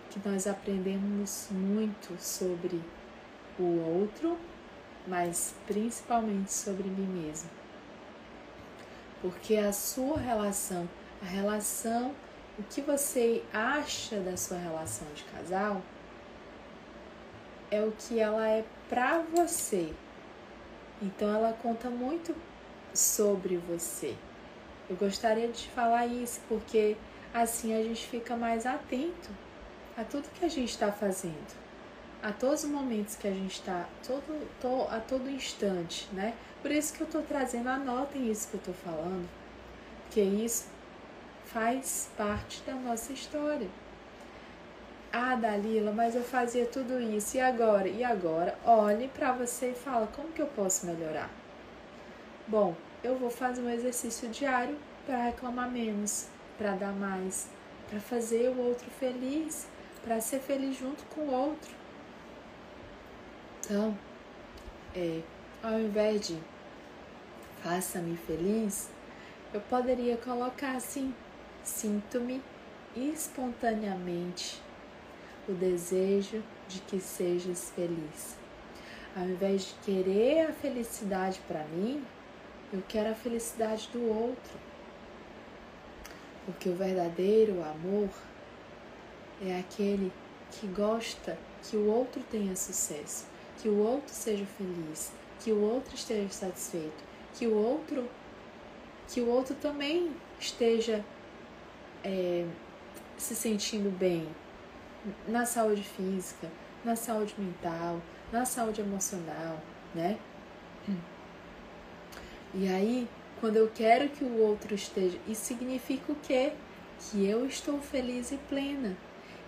que 0.09 0.19
nós 0.27 0.47
aprendemos 0.47 1.47
muito 1.51 2.19
sobre 2.19 2.81
o 3.59 3.79
outro, 3.99 4.37
mas 5.07 5.53
principalmente 5.67 6.51
sobre 6.51 6.89
mim 6.89 7.07
mesmo. 7.07 7.49
Porque 9.21 9.55
a 9.55 9.71
sua 9.71 10.17
relação, 10.17 10.89
a 11.21 11.25
relação, 11.25 12.13
o 12.57 12.63
que 12.63 12.81
você 12.81 13.43
acha 13.53 14.19
da 14.19 14.37
sua 14.37 14.57
relação 14.57 15.07
de 15.13 15.23
casal 15.23 15.81
é 17.69 17.81
o 17.81 17.91
que 17.91 18.19
ela 18.19 18.47
é 18.47 18.63
para 18.87 19.21
você. 19.21 19.93
Então 21.01 21.33
ela 21.33 21.53
conta 21.53 21.89
muito 21.89 22.35
sobre 22.93 23.57
você. 23.57 24.15
Eu 24.89 24.95
gostaria 24.95 25.47
de 25.49 25.67
falar 25.69 26.05
isso 26.07 26.39
porque 26.47 26.95
assim 27.33 27.73
a 27.73 27.83
gente 27.83 28.07
fica 28.07 28.35
mais 28.37 28.65
atento 28.65 29.29
a 29.97 30.03
tudo 30.03 30.29
que 30.37 30.45
a 30.45 30.49
gente 30.49 30.69
está 30.69 30.91
fazendo 30.91 31.65
a 32.25 32.31
todos 32.31 32.63
os 32.63 32.69
momentos 32.71 33.15
que 33.15 33.27
a 33.27 33.31
gente 33.31 33.53
está, 33.53 33.87
todo, 34.05 34.47
to, 34.59 34.87
a 34.89 34.99
todo 34.99 35.29
instante, 35.29 36.07
né? 36.11 36.33
Por 36.59 36.71
isso 36.71 36.91
que 36.91 37.01
eu 37.01 37.05
estou 37.05 37.21
trazendo, 37.21 37.69
anotem 37.69 38.31
isso 38.31 38.47
que 38.47 38.55
eu 38.55 38.59
estou 38.59 38.73
falando, 38.73 39.29
porque 40.01 40.21
isso 40.21 40.65
faz 41.55 42.09
parte 42.17 42.61
da 42.63 42.73
nossa 42.73 43.13
história. 43.13 43.69
Ah, 45.13 45.35
Dalila, 45.35 45.93
mas 45.93 46.13
eu 46.13 46.21
fazia 46.21 46.65
tudo 46.65 46.99
isso, 46.99 47.37
e 47.37 47.39
agora? 47.39 47.87
E 47.87 48.03
agora? 48.03 48.59
Olhe 48.65 49.07
para 49.07 49.31
você 49.31 49.69
e 49.69 49.73
fala, 49.73 50.05
como 50.07 50.33
que 50.33 50.41
eu 50.41 50.47
posso 50.47 50.85
melhorar? 50.85 51.29
Bom, 52.45 52.75
eu 53.01 53.17
vou 53.17 53.29
fazer 53.29 53.61
um 53.61 53.69
exercício 53.69 54.27
diário 54.27 54.77
para 55.05 55.23
reclamar 55.23 55.71
menos, 55.71 56.27
para 56.57 56.71
dar 56.71 56.91
mais, 56.91 57.47
para 57.89 58.01
fazer 58.01 58.49
o 58.49 58.59
outro 58.59 58.91
feliz, 58.99 59.65
para 60.03 60.19
ser 60.19 60.39
feliz 60.39 60.77
junto 60.77 61.05
com 61.05 61.21
o 61.21 61.31
outro. 61.31 61.71
Então, 63.63 63.97
é, 64.93 65.21
ao 65.63 65.79
invés 65.79 66.27
de 66.27 66.37
faça-me 67.63 68.17
feliz, 68.17 68.89
eu 69.53 69.61
poderia 69.61 70.17
colocar 70.17 70.75
assim: 70.75 71.15
sinto-me 71.65 72.41
espontaneamente 72.95 74.61
o 75.47 75.51
desejo 75.51 76.41
de 76.67 76.79
que 76.79 76.99
sejas 76.99 77.71
feliz. 77.75 78.37
Ao 79.15 79.23
invés 79.23 79.67
de 79.67 79.73
querer 79.85 80.47
a 80.47 80.53
felicidade 80.53 81.41
para 81.47 81.63
mim, 81.65 82.03
eu 82.71 82.81
quero 82.87 83.11
a 83.11 83.15
felicidade 83.15 83.89
do 83.91 84.01
outro. 84.07 84.59
Porque 86.45 86.69
o 86.69 86.75
verdadeiro 86.75 87.63
amor 87.63 88.09
é 89.41 89.59
aquele 89.59 90.11
que 90.51 90.67
gosta 90.67 91.37
que 91.63 91.75
o 91.75 91.87
outro 91.87 92.21
tenha 92.29 92.55
sucesso 92.55 93.25
que 93.57 93.69
o 93.69 93.79
outro 93.79 94.13
seja 94.13 94.45
feliz, 94.45 95.11
que 95.39 95.51
o 95.51 95.61
outro 95.61 95.95
esteja 95.95 96.29
satisfeito, 96.29 97.03
que 97.33 97.47
o 97.47 97.55
outro 97.55 98.07
que 99.07 99.21
o 99.21 99.27
outro 99.27 99.55
também 99.55 100.11
esteja 100.39 101.05
é, 102.05 102.45
se 103.17 103.35
sentindo 103.35 103.89
bem 103.89 104.27
na 105.27 105.45
saúde 105.45 105.83
física, 105.83 106.47
na 106.83 106.95
saúde 106.95 107.33
mental, 107.37 107.99
na 108.31 108.45
saúde 108.45 108.81
emocional, 108.81 109.59
né? 109.93 110.17
E 112.53 112.69
aí, 112.69 113.07
quando 113.41 113.57
eu 113.57 113.69
quero 113.73 114.07
que 114.07 114.23
o 114.23 114.39
outro 114.39 114.73
esteja, 114.75 115.17
isso 115.27 115.43
significa 115.43 116.11
o 116.11 116.15
quê? 116.15 116.53
Que 116.99 117.27
eu 117.27 117.45
estou 117.45 117.79
feliz 117.81 118.31
e 118.31 118.37
plena 118.37 118.95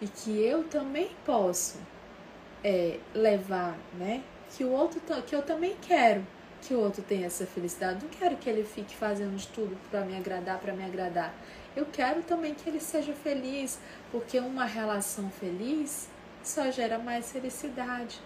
e 0.01 0.07
que 0.07 0.41
eu 0.41 0.63
também 0.65 1.11
posso 1.25 1.79
é, 2.63 2.99
levar, 3.13 3.77
né? 3.97 4.23
Que 4.49 4.63
o 4.63 4.71
outro, 4.71 4.99
que 5.25 5.35
eu 5.35 5.41
também 5.41 5.75
quero 5.81 6.25
que 6.61 6.73
o 6.73 6.79
outro 6.79 7.01
tenha 7.01 7.27
essa 7.27 7.45
felicidade. 7.45 8.03
Não 8.03 8.09
quero 8.09 8.35
que 8.35 8.49
ele 8.49 8.63
fique 8.63 8.95
fazendo 8.95 9.35
de 9.35 9.47
tudo 9.47 9.77
para 9.89 10.01
me 10.01 10.17
agradar, 10.17 10.59
para 10.59 10.73
me 10.73 10.83
agradar. 10.83 11.33
Eu 11.77 11.85
quero 11.85 12.23
também 12.23 12.55
que 12.55 12.67
ele 12.67 12.79
seja 12.79 13.13
feliz, 13.13 13.77
porque 14.11 14.39
uma 14.39 14.65
relação 14.65 15.29
feliz 15.29 16.09
só 16.43 16.71
gera 16.71 16.97
mais 16.97 17.31
felicidade, 17.31 18.19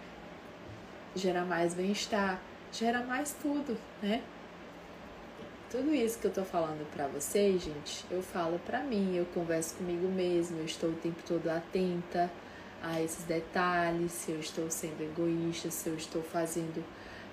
gera 1.13 1.43
mais 1.43 1.73
bem-estar, 1.73 2.39
gera 2.71 3.03
mais 3.03 3.35
tudo, 3.41 3.77
né? 4.01 4.23
Tudo 5.69 5.93
isso 5.93 6.17
que 6.17 6.27
eu 6.27 6.31
tô 6.31 6.45
falando 6.45 6.89
para 6.93 7.07
vocês, 7.07 7.61
gente, 7.61 8.05
eu 8.09 8.23
falo 8.23 8.57
para 8.59 8.79
mim, 8.79 9.17
eu 9.17 9.25
converso 9.33 9.75
comigo 9.75 10.07
mesma, 10.07 10.59
eu 10.59 10.65
estou 10.65 10.89
o 10.89 10.95
tempo 10.95 11.21
todo 11.27 11.49
atenta 11.49 12.31
a 12.81 13.01
esses 13.01 13.25
detalhes, 13.25 14.13
se 14.13 14.31
eu 14.31 14.39
estou 14.39 14.71
sendo 14.71 15.01
egoísta, 15.01 15.69
se 15.69 15.89
eu 15.89 15.95
estou 15.95 16.23
fazendo 16.23 16.81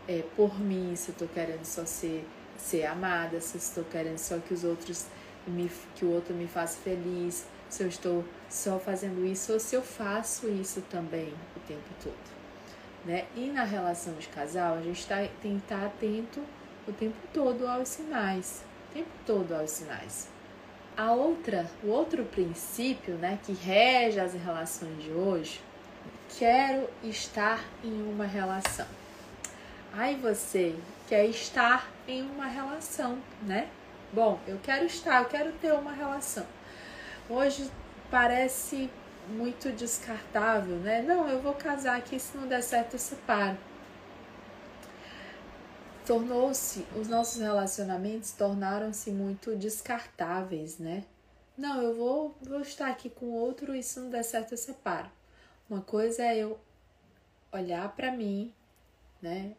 é, 0.09 0.25
por 0.35 0.59
mim, 0.59 0.97
se 0.97 1.11
eu 1.11 1.13
estou 1.13 1.29
querendo 1.29 1.65
só 1.65 1.87
ser, 1.87 2.27
ser 2.57 2.87
amada, 2.87 3.41
se 3.41 3.55
eu 3.55 3.61
estou 3.61 3.85
querendo 3.85 4.19
só 4.19 4.37
que 4.41 4.53
os 4.53 4.65
outros 4.65 5.07
me, 5.47 5.71
que 5.95 6.05
o 6.05 6.11
outro 6.13 6.35
me 6.35 6.47
faça 6.47 6.79
feliz, 6.81 7.47
se 7.69 7.83
eu 7.83 7.89
estou 7.89 8.25
só 8.49 8.79
fazendo 8.79 9.25
isso 9.25 9.53
ou 9.53 9.61
se 9.61 9.75
eu 9.75 9.83
faço 9.83 10.49
isso 10.49 10.81
também 10.83 11.33
o 11.57 11.61
tempo 11.61 11.89
todo. 12.03 12.39
Né? 13.05 13.27
E 13.37 13.47
na 13.49 13.65
relação 13.65 14.15
de 14.15 14.29
casal, 14.29 14.75
a 14.75 14.83
gente 14.83 15.07
tá, 15.07 15.17
tem 15.41 15.59
que 15.59 15.65
estar 15.65 15.87
atento 15.87 16.43
o 16.87 16.93
tempo 16.93 17.17
todo 17.33 17.67
aos 17.67 17.89
sinais, 17.89 18.65
o 18.91 18.95
tempo 18.95 19.11
todo 19.27 19.55
aos 19.55 19.71
sinais. 19.71 20.29
A 20.97 21.13
outra, 21.13 21.71
o 21.85 21.89
outro 21.89 22.25
princípio, 22.25 23.15
né, 23.15 23.39
que 23.45 23.53
rege 23.53 24.19
as 24.19 24.35
relações 24.35 25.01
de 25.03 25.13
hoje, 25.13 25.61
quero 26.37 26.89
estar 27.05 27.65
em 27.85 28.03
uma 28.03 28.27
relação. 28.27 28.87
Aí 29.93 30.17
você 30.17 30.75
quer 31.09 31.27
estar 31.27 31.89
em 32.07 32.23
uma 32.23 32.47
relação, 32.47 33.19
né? 33.43 33.69
Bom, 34.13 34.41
eu 34.47 34.59
quero 34.63 34.87
estar, 34.87 35.23
eu 35.23 35.29
quero 35.29 35.53
ter 35.59 35.73
uma 35.75 35.93
relação. 35.93 36.47
Hoje 37.29 37.71
parece 38.11 38.91
muito 39.29 39.71
descartável, 39.71 40.77
né? 40.77 41.03
Não, 41.03 41.29
eu 41.29 41.43
vou 41.43 41.53
casar 41.53 41.99
aqui, 41.99 42.19
se 42.19 42.35
não 42.37 42.49
der 42.49 42.63
certo 42.63 42.95
eu 42.95 42.99
separo. 42.99 43.59
Tornou-se, 46.07 46.87
os 46.97 47.07
nossos 47.07 47.39
relacionamentos 47.39 48.33
tornaram-se 48.33 49.11
muito 49.11 49.55
descartáveis, 49.55 50.79
né? 50.79 51.05
Não, 51.57 51.83
eu 51.83 51.95
vou, 51.95 52.35
vou 52.41 52.61
estar 52.63 52.89
aqui 52.89 53.11
com 53.11 53.27
outro 53.27 53.75
e 53.75 53.83
se 53.83 54.01
não 54.01 54.09
der 54.09 54.23
certo 54.23 54.53
eu 54.53 54.59
separo. 54.59 55.11
Uma 55.69 55.83
coisa 55.83 56.23
é 56.23 56.39
eu 56.39 56.59
olhar 57.53 57.95
para 57.95 58.11
mim, 58.11 58.55
né? 59.21 59.53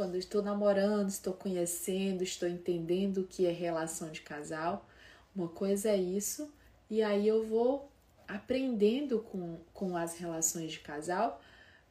Quando 0.00 0.16
estou 0.16 0.40
namorando, 0.40 1.10
estou 1.10 1.34
conhecendo, 1.34 2.22
estou 2.22 2.48
entendendo 2.48 3.18
o 3.18 3.26
que 3.26 3.44
é 3.44 3.50
relação 3.50 4.10
de 4.10 4.22
casal. 4.22 4.88
Uma 5.36 5.46
coisa 5.46 5.90
é 5.90 5.96
isso, 5.98 6.50
e 6.88 7.02
aí 7.02 7.28
eu 7.28 7.44
vou 7.44 7.86
aprendendo 8.26 9.18
com, 9.18 9.58
com 9.74 9.94
as 9.98 10.16
relações 10.16 10.72
de 10.72 10.78
casal 10.78 11.38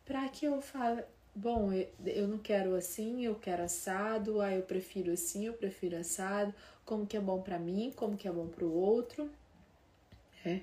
para 0.03 0.27
que 0.27 0.43
eu 0.43 0.59
fale, 0.59 1.03
bom, 1.35 1.69
eu, 2.03 2.27
não 2.27 2.39
quero 2.39 2.73
assim, 2.73 3.23
eu 3.23 3.35
quero 3.35 3.61
assado, 3.61 4.41
aí 4.41 4.55
eu 4.55 4.63
prefiro 4.63 5.11
assim, 5.11 5.45
eu 5.45 5.53
prefiro 5.53 5.95
assado, 5.95 6.51
como 6.83 7.05
que 7.05 7.15
é 7.15 7.21
bom 7.21 7.43
para 7.43 7.59
mim, 7.59 7.93
como 7.95 8.17
que 8.17 8.27
é 8.27 8.31
bom 8.31 8.47
para 8.47 8.65
o 8.65 8.73
outro. 8.73 9.29
É, 10.43 10.61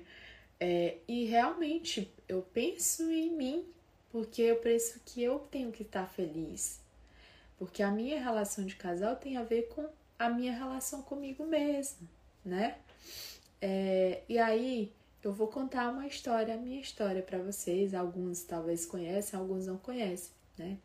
é, 0.59 0.97
e 1.07 1.23
realmente 1.23 2.13
eu 2.27 2.41
penso 2.41 3.09
em 3.09 3.31
mim, 3.31 3.65
porque 4.11 4.41
eu 4.41 4.57
penso 4.57 4.99
que 5.05 5.23
eu 5.23 5.39
tenho 5.49 5.71
que 5.71 5.83
estar 5.83 6.07
feliz. 6.07 6.85
Porque 7.57 7.81
a 7.81 7.91
minha 7.91 8.19
relação 8.19 8.65
de 8.65 8.75
casal 8.75 9.15
tem 9.15 9.37
a 9.37 9.43
ver 9.43 9.69
com 9.69 9.87
a 10.17 10.29
minha 10.29 10.53
relação 10.53 11.01
comigo 11.01 11.45
mesma, 11.45 12.07
né? 12.45 12.77
É, 13.61 14.21
e 14.29 14.37
aí 14.37 14.93
eu 15.23 15.33
vou 15.33 15.47
contar 15.47 15.89
uma 15.89 16.07
história, 16.07 16.53
a 16.53 16.57
minha 16.57 16.79
história 16.79 17.21
para 17.21 17.39
vocês. 17.39 17.93
Alguns 17.93 18.43
talvez 18.43 18.85
conhecem, 18.85 19.39
alguns 19.39 19.65
não 19.67 19.77
conhecem, 19.77 20.31
né? 20.57 20.77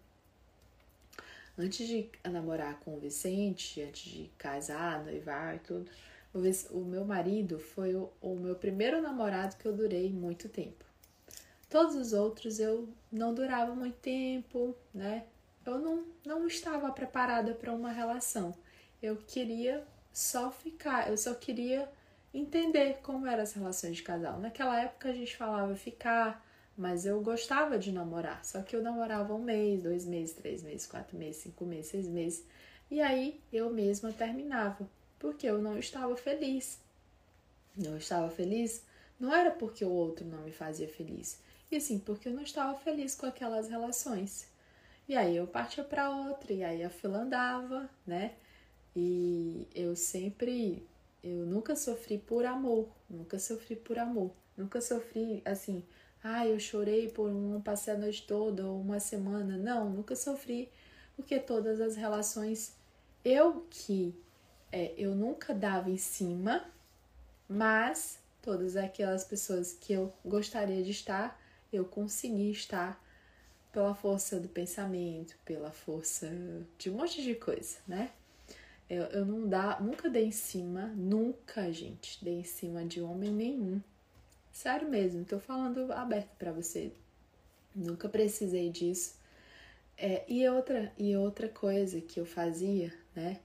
Antes 1.56 1.87
de 1.87 2.08
namorar 2.24 2.80
com 2.80 2.96
o 2.96 3.00
Vicente, 3.00 3.82
antes 3.82 4.11
de 4.11 4.30
casar, 4.38 5.04
noivar 5.04 5.56
e 5.56 5.58
tudo, 5.58 5.90
o 6.70 6.80
meu 6.80 7.04
marido 7.04 7.58
foi 7.58 7.94
o, 7.94 8.11
o 8.22 8.35
meu 8.35 8.54
primeiro 8.54 9.02
namorado 9.02 9.56
que 9.56 9.66
eu 9.66 9.76
durei 9.76 10.11
muito 10.11 10.48
tempo. 10.48 10.85
Todos 11.68 11.94
os 11.94 12.12
outros 12.12 12.58
eu 12.58 12.88
não 13.11 13.35
durava 13.35 13.74
muito 13.74 13.96
tempo, 13.96 14.74
né? 14.94 15.24
Eu 15.64 15.79
não, 15.79 16.05
não 16.25 16.46
estava 16.46 16.90
preparada 16.90 17.55
para 17.55 17.72
uma 17.72 17.90
relação. 17.90 18.55
Eu 19.03 19.16
queria 19.16 19.85
só 20.12 20.51
ficar, 20.51 21.11
eu 21.11 21.16
só 21.16 21.35
queria 21.35 21.88
entender 22.35 22.98
como 23.03 23.27
eram 23.27 23.42
as 23.42 23.53
relações 23.53 23.96
de 23.96 24.03
casal. 24.03 24.38
Naquela 24.38 24.81
época 24.81 25.11
a 25.11 25.12
gente 25.12 25.37
falava 25.37 25.75
ficar, 25.75 26.44
mas 26.77 27.07
eu 27.07 27.20
gostava 27.20 27.79
de 27.79 27.92
namorar. 27.92 28.44
Só 28.44 28.62
que 28.62 28.75
eu 28.75 28.83
namorava 28.83 29.35
um 29.35 29.42
mês, 29.42 29.83
dois 29.83 30.05
meses, 30.05 30.35
três 30.35 30.62
meses, 30.62 30.87
quatro 30.87 31.16
meses, 31.16 31.42
cinco 31.42 31.64
meses, 31.64 31.90
seis 31.90 32.09
meses. 32.09 32.44
E 32.90 33.01
aí 33.01 33.40
eu 33.53 33.70
mesma 33.70 34.12
terminava, 34.12 34.88
porque 35.18 35.46
eu 35.46 35.61
não 35.61 35.79
estava 35.79 36.16
feliz. 36.16 36.79
Não 37.77 37.96
estava 37.96 38.29
feliz 38.31 38.83
não 39.22 39.33
era 39.33 39.53
porque 39.53 39.85
o 39.85 39.90
outro 39.92 40.27
não 40.27 40.40
me 40.40 40.51
fazia 40.51 40.88
feliz, 40.88 41.38
e 41.70 41.81
sim 41.81 42.01
porque 42.01 42.29
eu 42.29 42.33
não 42.33 42.42
estava 42.42 42.77
feliz 42.77 43.14
com 43.14 43.25
aquelas 43.25 43.68
relações. 43.68 44.48
E 45.12 45.14
aí 45.14 45.37
eu 45.37 45.46
partia 45.46 45.85
para 45.85 46.09
outra, 46.09 46.55
e 46.55 46.64
aí 46.64 46.83
a 46.83 46.88
fila 46.88 47.18
andava, 47.18 47.87
né? 48.07 48.33
E 48.96 49.68
eu 49.75 49.94
sempre 49.94 50.88
eu 51.22 51.44
nunca 51.44 51.77
sofri 51.77 52.16
por 52.16 52.46
amor, 52.46 52.88
nunca 53.11 53.38
sofri 53.38 53.77
por 53.77 53.98
amor, 53.98 54.33
nunca 54.57 54.81
sofri 54.81 55.42
assim, 55.44 55.85
ah, 56.25 56.46
eu 56.46 56.59
chorei 56.59 57.11
por 57.11 57.29
um, 57.29 57.61
passei 57.61 57.92
a 57.92 57.98
noite 57.98 58.27
toda 58.27 58.64
ou 58.64 58.81
uma 58.81 58.98
semana. 58.98 59.59
Não, 59.59 59.90
nunca 59.90 60.16
sofri, 60.16 60.72
porque 61.14 61.38
todas 61.38 61.79
as 61.79 61.94
relações 61.94 62.75
eu 63.22 63.66
que 63.68 64.14
é, 64.72 64.94
eu 64.96 65.14
nunca 65.14 65.55
dava 65.55 65.90
em 65.90 65.98
cima, 65.98 66.64
mas 67.46 68.18
todas 68.40 68.77
aquelas 68.77 69.25
pessoas 69.25 69.75
que 69.75 69.92
eu 69.92 70.11
gostaria 70.25 70.83
de 70.83 70.90
estar, 70.90 71.38
eu 71.70 71.85
consegui 71.85 72.51
estar 72.51 72.98
pela 73.72 73.94
força 73.94 74.38
do 74.38 74.48
pensamento, 74.48 75.37
pela 75.44 75.72
força 75.72 76.30
de 76.78 76.90
um 76.90 76.94
monte 76.94 77.22
de 77.22 77.35
coisa, 77.35 77.78
né? 77.88 78.11
Eu, 78.88 79.04
eu 79.04 79.24
não 79.24 79.48
dá, 79.48 79.80
nunca 79.80 80.11
dei 80.11 80.26
em 80.26 80.32
cima, 80.32 80.88
nunca, 80.88 81.72
gente, 81.72 82.22
dei 82.22 82.40
em 82.40 82.44
cima 82.44 82.85
de 82.85 83.00
homem 83.00 83.30
nenhum. 83.30 83.80
Sério 84.52 84.88
mesmo, 84.88 85.24
tô 85.24 85.40
falando 85.40 85.90
aberto 85.92 86.28
para 86.38 86.52
você. 86.52 86.92
Nunca 87.74 88.08
precisei 88.08 88.68
disso. 88.68 89.14
É, 89.96 90.24
e 90.28 90.46
outra 90.48 90.92
e 90.98 91.16
outra 91.16 91.48
coisa 91.48 92.00
que 92.00 92.20
eu 92.20 92.26
fazia, 92.26 92.92
né? 93.14 93.40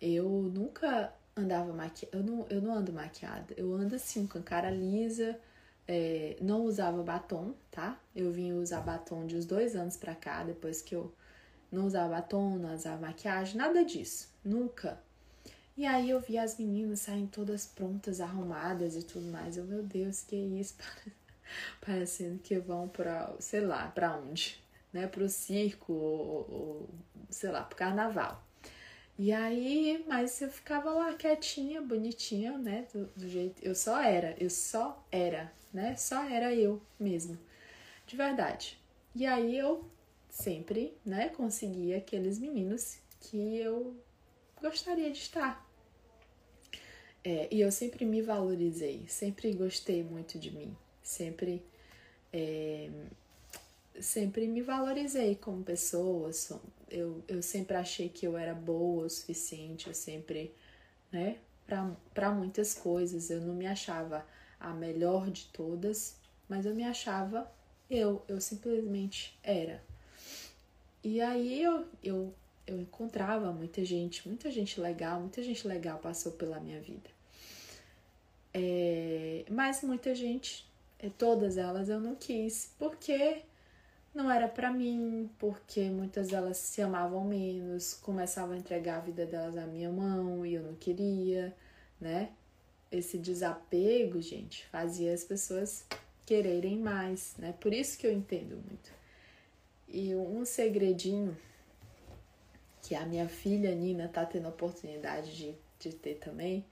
Eu 0.00 0.28
nunca 0.28 1.12
andava 1.36 1.72
maquiada, 1.72 2.16
eu 2.16 2.22
não, 2.22 2.46
eu 2.48 2.60
não 2.62 2.74
ando 2.74 2.92
maquiada, 2.92 3.54
eu 3.56 3.72
ando 3.74 3.96
assim 3.96 4.26
com 4.26 4.38
a 4.38 4.42
cara 4.42 4.70
lisa, 4.70 5.38
é, 5.88 6.36
não 6.40 6.64
usava 6.64 7.02
batom, 7.02 7.54
tá? 7.70 7.98
Eu 8.14 8.30
vim 8.32 8.52
usar 8.52 8.80
batom 8.80 9.26
de 9.26 9.36
uns 9.36 9.44
dois 9.44 9.76
anos 9.76 9.96
pra 9.96 10.14
cá, 10.14 10.42
depois 10.44 10.82
que 10.82 10.94
eu 10.94 11.12
não 11.70 11.86
usava 11.86 12.14
batom, 12.14 12.56
não 12.58 12.74
usava 12.74 13.00
maquiagem, 13.00 13.56
nada 13.56 13.84
disso, 13.84 14.28
nunca. 14.44 15.00
E 15.76 15.84
aí 15.84 16.08
eu 16.10 16.20
vi 16.20 16.38
as 16.38 16.58
meninas 16.58 17.00
saem 17.00 17.26
todas 17.26 17.66
prontas, 17.66 18.20
arrumadas 18.20 18.96
e 18.96 19.02
tudo 19.02 19.26
mais. 19.26 19.56
Eu, 19.58 19.64
meu 19.64 19.82
Deus, 19.82 20.22
que 20.22 20.34
isso? 20.34 20.74
Parecendo 21.84 22.38
que 22.38 22.58
vão 22.58 22.88
para, 22.88 23.34
sei 23.38 23.60
lá, 23.60 23.86
para 23.88 24.16
onde, 24.16 24.58
né? 24.92 25.06
Pro 25.06 25.28
circo 25.28 25.92
ou, 25.92 26.50
ou, 26.50 26.88
sei 27.28 27.50
lá, 27.50 27.62
pro 27.62 27.76
carnaval. 27.76 28.42
E 29.18 29.32
aí, 29.32 30.04
mas 30.08 30.40
eu 30.42 30.50
ficava 30.50 30.90
lá 30.92 31.14
quietinha, 31.14 31.80
bonitinha, 31.80 32.56
né? 32.58 32.86
Do, 32.92 33.06
do 33.16 33.28
jeito. 33.28 33.62
Eu 33.62 33.74
só 33.74 34.00
era, 34.00 34.34
eu 34.38 34.50
só 34.50 35.04
era, 35.10 35.52
né? 35.76 35.94
Só 35.94 36.24
era 36.24 36.54
eu 36.54 36.80
mesmo. 36.98 37.38
De 38.06 38.16
verdade. 38.16 38.80
E 39.14 39.26
aí 39.26 39.56
eu 39.58 39.84
sempre, 40.30 40.96
né, 41.04 41.28
conseguia 41.28 41.98
aqueles 41.98 42.38
meninos 42.38 42.98
que 43.20 43.58
eu 43.58 43.94
gostaria 44.60 45.10
de 45.10 45.18
estar. 45.18 45.64
É, 47.22 47.48
e 47.50 47.60
eu 47.60 47.70
sempre 47.70 48.06
me 48.06 48.22
valorizei, 48.22 49.04
sempre 49.08 49.52
gostei 49.52 50.02
muito 50.02 50.38
de 50.38 50.50
mim, 50.50 50.74
sempre, 51.02 51.62
é, 52.32 52.88
sempre 54.00 54.46
me 54.46 54.62
valorizei 54.62 55.34
como 55.34 55.62
pessoa. 55.62 56.30
Eu, 56.88 57.22
eu 57.28 57.42
sempre 57.42 57.76
achei 57.76 58.08
que 58.08 58.26
eu 58.26 58.38
era 58.38 58.54
boa 58.54 59.04
o 59.04 59.10
suficiente, 59.10 59.88
eu 59.88 59.94
sempre, 59.94 60.54
né, 61.12 61.38
para 62.14 62.30
muitas 62.30 62.72
coisas. 62.72 63.28
Eu 63.28 63.40
não 63.40 63.54
me 63.54 63.66
achava 63.66 64.24
a 64.58 64.72
melhor 64.72 65.30
de 65.30 65.46
todas, 65.46 66.16
mas 66.48 66.66
eu 66.66 66.74
me 66.74 66.84
achava 66.84 67.50
eu, 67.90 68.22
eu 68.28 68.40
simplesmente 68.40 69.38
era. 69.42 69.82
E 71.02 71.20
aí 71.20 71.62
eu, 71.62 71.86
eu, 72.02 72.34
eu 72.66 72.80
encontrava 72.80 73.52
muita 73.52 73.84
gente, 73.84 74.26
muita 74.26 74.50
gente 74.50 74.80
legal, 74.80 75.20
muita 75.20 75.42
gente 75.42 75.66
legal 75.66 75.98
passou 75.98 76.32
pela 76.32 76.58
minha 76.58 76.80
vida. 76.80 77.08
É, 78.52 79.44
mas 79.50 79.82
muita 79.82 80.14
gente, 80.14 80.66
é, 80.98 81.08
todas 81.10 81.56
elas 81.58 81.88
eu 81.88 82.00
não 82.00 82.16
quis, 82.16 82.72
porque 82.78 83.42
não 84.14 84.30
era 84.30 84.48
para 84.48 84.70
mim, 84.70 85.30
porque 85.38 85.90
muitas 85.90 86.28
delas 86.28 86.56
se 86.56 86.80
amavam 86.82 87.24
menos, 87.24 87.94
começavam 87.94 88.54
a 88.54 88.58
entregar 88.58 88.96
a 88.96 89.00
vida 89.00 89.26
delas 89.26 89.54
na 89.54 89.66
minha 89.66 89.90
mão 89.90 90.44
e 90.44 90.54
eu 90.54 90.62
não 90.62 90.74
queria, 90.74 91.54
né? 92.00 92.30
Esse 92.90 93.18
desapego, 93.18 94.20
gente, 94.20 94.66
fazia 94.66 95.12
as 95.12 95.24
pessoas 95.24 95.84
quererem 96.24 96.78
mais, 96.78 97.34
né? 97.38 97.54
Por 97.60 97.72
isso 97.72 97.98
que 97.98 98.06
eu 98.06 98.12
entendo 98.12 98.56
muito. 98.56 98.90
E 99.88 100.14
um 100.14 100.44
segredinho 100.44 101.36
que 102.82 102.94
a 102.94 103.04
minha 103.04 103.28
filha 103.28 103.74
Nina 103.74 104.08
tá 104.08 104.24
tendo 104.24 104.46
a 104.46 104.50
oportunidade 104.50 105.36
de, 105.36 105.54
de 105.78 105.94
ter 105.94 106.14
também. 106.14 106.64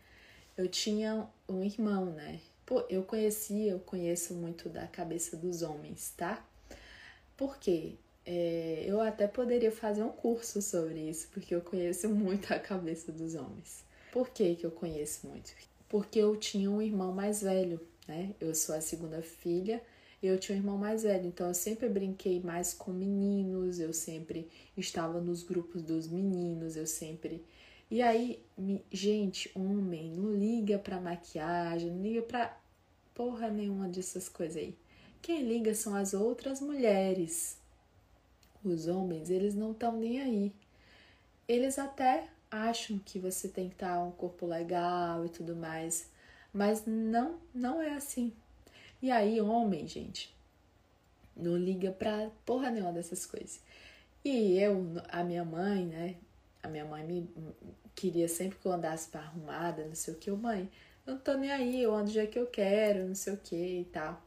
Eu 0.56 0.68
tinha 0.68 1.28
um 1.48 1.64
irmão, 1.64 2.06
né? 2.06 2.40
Pô, 2.64 2.84
eu 2.88 3.02
conhecia, 3.02 3.72
eu 3.72 3.80
conheço 3.80 4.34
muito 4.34 4.68
da 4.68 4.86
cabeça 4.86 5.36
dos 5.36 5.62
homens, 5.62 6.14
tá? 6.16 6.46
Porque 7.36 7.94
é, 8.24 8.84
eu 8.86 9.00
até 9.00 9.26
poderia 9.26 9.72
fazer 9.72 10.02
um 10.02 10.12
curso 10.12 10.62
sobre 10.62 11.10
isso, 11.10 11.28
porque 11.32 11.54
eu 11.54 11.60
conheço 11.60 12.08
muito 12.08 12.54
a 12.54 12.58
cabeça 12.58 13.12
dos 13.12 13.34
homens. 13.34 13.84
Por 14.12 14.30
que, 14.30 14.54
que 14.54 14.64
eu 14.64 14.70
conheço 14.70 15.26
muito? 15.26 15.52
Porque 15.88 16.18
eu 16.18 16.36
tinha 16.36 16.70
um 16.70 16.82
irmão 16.82 17.12
mais 17.12 17.42
velho, 17.42 17.80
né? 18.08 18.34
Eu 18.40 18.54
sou 18.54 18.74
a 18.74 18.80
segunda 18.80 19.22
filha 19.22 19.82
eu 20.26 20.38
tinha 20.38 20.56
um 20.56 20.60
irmão 20.60 20.78
mais 20.78 21.02
velho, 21.02 21.26
então 21.26 21.48
eu 21.48 21.54
sempre 21.54 21.88
brinquei 21.88 22.40
mais 22.40 22.72
com 22.72 22.90
meninos, 22.90 23.78
eu 23.78 23.92
sempre 23.92 24.48
estava 24.76 25.20
nos 25.20 25.42
grupos 25.42 25.82
dos 25.82 26.08
meninos, 26.08 26.76
eu 26.76 26.86
sempre. 26.86 27.44
E 27.90 28.00
aí, 28.00 28.42
gente, 28.90 29.50
homem, 29.54 30.10
não 30.10 30.34
liga 30.34 30.78
pra 30.78 31.00
maquiagem, 31.00 31.90
não 31.90 32.02
liga 32.02 32.22
pra, 32.22 32.58
porra 33.14 33.50
nenhuma 33.50 33.86
dessas 33.86 34.28
coisas 34.28 34.56
aí. 34.56 34.74
Quem 35.20 35.42
liga 35.42 35.74
são 35.74 35.94
as 35.94 36.14
outras 36.14 36.60
mulheres. 36.60 37.58
Os 38.64 38.88
homens, 38.88 39.28
eles 39.28 39.54
não 39.54 39.72
estão 39.72 39.98
nem 39.98 40.20
aí. 40.20 40.52
Eles 41.46 41.78
até 41.78 42.28
acham 42.54 42.98
que 42.98 43.18
você 43.18 43.48
tem 43.48 43.68
que 43.68 43.74
estar 43.74 44.02
um 44.02 44.12
corpo 44.12 44.46
legal 44.46 45.24
e 45.26 45.28
tudo 45.28 45.56
mais, 45.56 46.08
mas 46.52 46.84
não, 46.86 47.38
não 47.54 47.82
é 47.82 47.94
assim. 47.94 48.32
E 49.02 49.10
aí, 49.10 49.40
homem, 49.40 49.86
gente, 49.88 50.34
não 51.36 51.56
liga 51.56 51.90
pra 51.90 52.30
porra 52.46 52.70
nenhuma 52.70 52.92
dessas 52.92 53.26
coisas. 53.26 53.60
E 54.24 54.58
eu, 54.58 54.86
a 55.08 55.22
minha 55.24 55.44
mãe, 55.44 55.84
né? 55.84 56.16
A 56.62 56.68
minha 56.68 56.84
mãe 56.84 57.04
me 57.04 57.28
queria 57.94 58.28
sempre 58.28 58.58
que 58.58 58.66
eu 58.66 58.72
andasse 58.72 59.08
para 59.08 59.20
arrumada, 59.20 59.84
não 59.84 59.94
sei 59.94 60.14
o 60.14 60.16
que. 60.16 60.30
Eu, 60.30 60.36
mãe, 60.36 60.70
não 61.04 61.18
tô 61.18 61.34
nem 61.34 61.50
aí, 61.50 61.82
eu 61.82 61.94
ando 61.94 62.12
do 62.12 62.26
que 62.26 62.38
eu 62.38 62.46
quero, 62.46 63.06
não 63.06 63.14
sei 63.14 63.34
o 63.34 63.36
que 63.36 63.80
e 63.80 63.84
tal. 63.86 64.22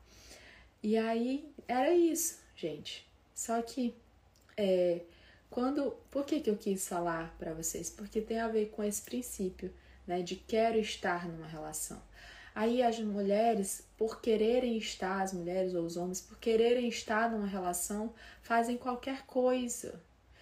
E 0.83 0.97
aí 0.97 1.49
era 1.67 1.93
isso, 1.93 2.39
gente. 2.55 3.07
Só 3.33 3.61
que 3.61 3.95
é, 4.55 5.01
quando, 5.49 5.91
por 6.11 6.25
que, 6.25 6.39
que 6.39 6.49
eu 6.49 6.57
quis 6.57 6.87
falar 6.87 7.35
para 7.37 7.53
vocês? 7.53 7.89
Porque 7.89 8.21
tem 8.21 8.39
a 8.39 8.47
ver 8.47 8.69
com 8.69 8.83
esse 8.83 9.01
princípio, 9.01 9.73
né, 10.05 10.21
de 10.21 10.35
quero 10.35 10.77
estar 10.77 11.27
numa 11.27 11.47
relação. 11.47 12.01
Aí 12.53 12.81
as 12.81 12.99
mulheres, 12.99 13.83
por 13.97 14.19
quererem 14.19 14.77
estar, 14.77 15.21
as 15.21 15.31
mulheres 15.31 15.75
ou 15.75 15.85
os 15.85 15.95
homens, 15.95 16.21
por 16.21 16.39
quererem 16.39 16.87
estar 16.87 17.29
numa 17.29 17.45
relação, 17.45 18.13
fazem 18.41 18.77
qualquer 18.77 19.25
coisa, 19.27 20.01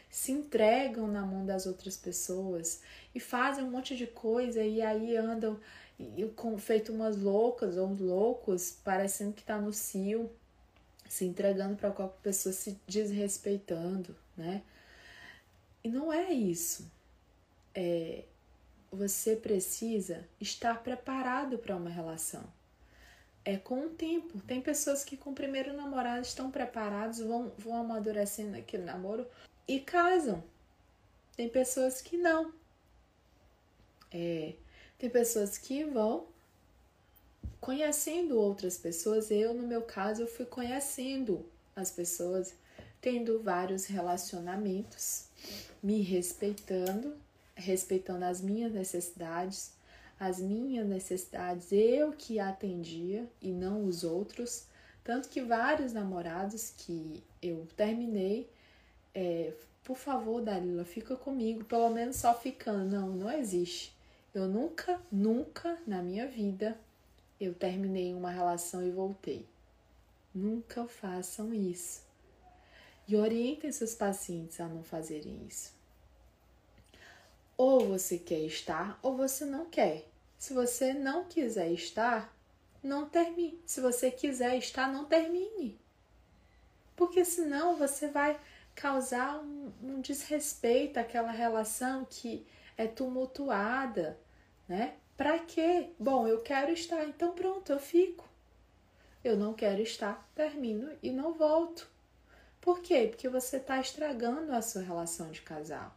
se 0.10 0.32
entregam 0.32 1.08
na 1.08 1.26
mão 1.26 1.46
das 1.46 1.66
outras 1.66 1.98
pessoas 1.98 2.82
e 3.14 3.20
fazem 3.20 3.66
um 3.66 3.72
monte 3.72 3.98
de 3.98 4.08
coisa 4.08 4.64
e 4.64 4.82
aí 4.82 5.18
andam 5.18 5.60
e, 6.00 6.26
com, 6.36 6.58
feito 6.58 6.94
umas 6.94 7.18
loucas 7.18 7.78
ou 7.78 7.88
uns 7.88 8.00
loucos, 8.00 8.72
parecendo 8.84 9.34
que 9.34 9.44
tá 9.44 9.60
no 9.60 9.74
cio, 9.74 10.30
se 11.08 11.26
entregando 11.26 11.76
para 11.76 11.92
qualquer 11.92 12.22
pessoa, 12.22 12.54
se 12.54 12.80
desrespeitando, 12.88 14.16
né? 14.36 14.62
E 15.86 15.88
não 15.88 16.12
é 16.12 16.34
isso. 16.34 16.92
É, 17.76 18.24
você 18.92 19.36
precisa 19.36 20.28
estar 20.42 20.82
preparado 20.82 21.60
para 21.60 21.76
uma 21.76 21.92
relação. 21.92 22.44
É 23.46 23.56
com 23.56 23.86
o 23.86 23.90
tempo. 23.92 24.42
Tem 24.48 24.60
pessoas 24.60 25.04
que 25.04 25.16
com 25.16 25.30
o 25.30 25.36
primeiro 25.36 25.74
namorado 25.74 26.24
estão 26.24 26.50
preparados, 26.50 27.20
vão, 27.20 27.52
vão 27.56 27.76
amadurecendo 27.76 28.58
aquele 28.58 28.82
namoro 28.82 29.28
e 29.68 29.80
casam. 29.80 30.44
Tem 31.36 31.48
pessoas 31.48 32.02
que 32.02 32.18
não. 32.18 32.52
É, 34.12 34.56
tem 34.98 35.08
pessoas 35.08 35.56
que 35.56 35.84
vão 35.84 36.26
conhecendo 37.62 38.40
outras 38.40 38.76
pessoas. 38.76 39.30
Eu, 39.30 39.54
no 39.54 39.68
meu 39.68 39.84
caso, 39.84 40.24
eu 40.24 40.28
fui 40.28 40.48
conhecendo 40.48 41.46
as 41.76 41.92
pessoas, 41.92 42.56
tendo 43.00 43.44
vários 43.44 43.86
relacionamentos, 43.86 45.28
me 45.86 46.02
respeitando 46.02 47.16
respeitando 47.56 48.26
as 48.26 48.42
minhas 48.42 48.74
necessidades, 48.74 49.74
as 50.20 50.40
minhas 50.40 50.86
necessidades 50.88 51.72
eu 51.72 52.12
que 52.12 52.40
atendia 52.40 53.30
e 53.42 53.52
não 53.52 53.86
os 53.86 54.04
outros. 54.04 54.68
Tanto 55.04 55.30
que 55.30 55.42
vários 55.42 55.94
namorados 55.94 56.74
que 56.78 57.24
eu 57.42 57.68
terminei, 57.78 58.50
é, 59.14 59.54
por 59.84 59.96
favor, 59.96 60.42
Dalila, 60.42 60.84
fica 60.84 61.16
comigo, 61.16 61.64
pelo 61.64 61.90
menos 61.90 62.18
só 62.18 62.34
ficando. 62.34 62.90
Não, 62.90 63.10
não 63.10 63.32
existe. 63.32 63.96
Eu 64.34 64.48
nunca, 64.48 65.00
nunca 65.12 65.78
na 65.86 66.02
minha 66.02 66.28
vida 66.28 66.78
eu 67.40 67.54
terminei 67.54 68.14
uma 68.14 68.32
relação 68.32 68.86
e 68.86 68.92
voltei. 68.92 69.46
Nunca 70.34 70.86
façam 70.88 71.54
isso. 71.54 72.04
E 73.08 73.16
orientem 73.16 73.72
seus 73.72 73.94
pacientes 73.94 74.60
a 74.60 74.68
não 74.68 74.84
fazerem 74.84 75.46
isso. 75.48 75.75
Ou 77.58 77.88
você 77.88 78.18
quer 78.18 78.40
estar 78.42 79.00
ou 79.02 79.16
você 79.16 79.46
não 79.46 79.66
quer. 79.66 80.06
Se 80.38 80.54
você 80.54 80.94
não 80.94 81.26
quiser 81.26 81.72
estar, 81.72 82.36
não 82.84 83.08
termine. 83.08 83.60
Se 83.66 83.82
você 83.82 84.12
quiser 84.12 84.58
estar, 84.58 84.92
não 84.92 85.06
termine. 85.06 85.80
Porque 86.96 87.26
senão 87.26 87.76
você 87.76 88.08
vai 88.08 88.40
causar 88.76 89.40
um, 89.40 89.72
um 89.82 90.02
desrespeito 90.02 91.00
àquela 91.00 91.32
relação 91.32 92.06
que 92.10 92.46
é 92.78 92.88
tumultuada, 92.88 94.20
né? 94.68 94.96
Para 95.16 95.40
quê? 95.40 95.92
Bom, 95.98 96.28
eu 96.28 96.42
quero 96.42 96.72
estar, 96.72 97.06
então 97.06 97.34
pronto, 97.34 97.72
eu 97.72 97.80
fico. 97.80 98.28
Eu 99.24 99.38
não 99.38 99.54
quero 99.54 99.82
estar, 99.82 100.30
termino 100.36 100.92
e 101.02 101.10
não 101.10 101.34
volto. 101.34 101.90
Por 102.60 102.82
quê? 102.82 103.08
Porque 103.10 103.30
você 103.30 103.58
está 103.58 103.80
estragando 103.80 104.52
a 104.54 104.62
sua 104.62 104.82
relação 104.82 105.32
de 105.32 105.42
casal. 105.42 105.96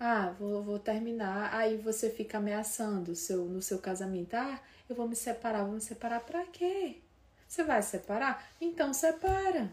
Ah, 0.00 0.34
vou, 0.38 0.62
vou 0.62 0.78
terminar. 0.78 1.52
Aí 1.54 1.76
você 1.76 2.10
fica 2.10 2.38
ameaçando 2.38 3.14
seu, 3.16 3.44
no 3.46 3.60
seu 3.60 3.78
casamento. 3.78 4.34
Ah, 4.34 4.60
eu 4.88 4.94
vou 4.94 5.08
me 5.08 5.16
separar. 5.16 5.64
Vou 5.64 5.74
me 5.74 5.80
separar 5.80 6.20
pra 6.20 6.44
quê? 6.46 7.00
Você 7.48 7.64
vai 7.64 7.82
separar? 7.82 8.48
Então 8.60 8.92
separa. 8.92 9.72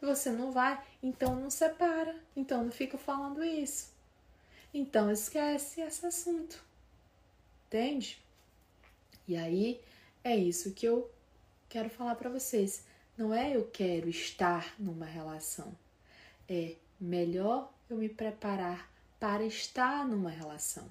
Você 0.00 0.30
não 0.30 0.52
vai? 0.52 0.80
Então 1.02 1.34
não 1.34 1.50
separa. 1.50 2.14
Então 2.36 2.64
não 2.64 2.70
fica 2.70 2.96
falando 2.96 3.42
isso. 3.42 3.92
Então 4.72 5.10
esquece 5.10 5.80
esse 5.80 6.06
assunto. 6.06 6.62
Entende? 7.66 8.22
E 9.26 9.36
aí 9.36 9.80
é 10.22 10.36
isso 10.36 10.72
que 10.72 10.86
eu 10.86 11.10
quero 11.68 11.90
falar 11.90 12.14
para 12.14 12.30
vocês. 12.30 12.84
Não 13.16 13.34
é 13.34 13.56
eu 13.56 13.66
quero 13.66 14.08
estar 14.08 14.74
numa 14.78 15.04
relação. 15.04 15.76
É 16.48 16.76
melhor 17.00 17.72
eu 17.90 17.96
me 17.96 18.08
preparar 18.08 18.88
para 19.18 19.44
estar 19.44 20.06
numa 20.06 20.30
relação. 20.30 20.88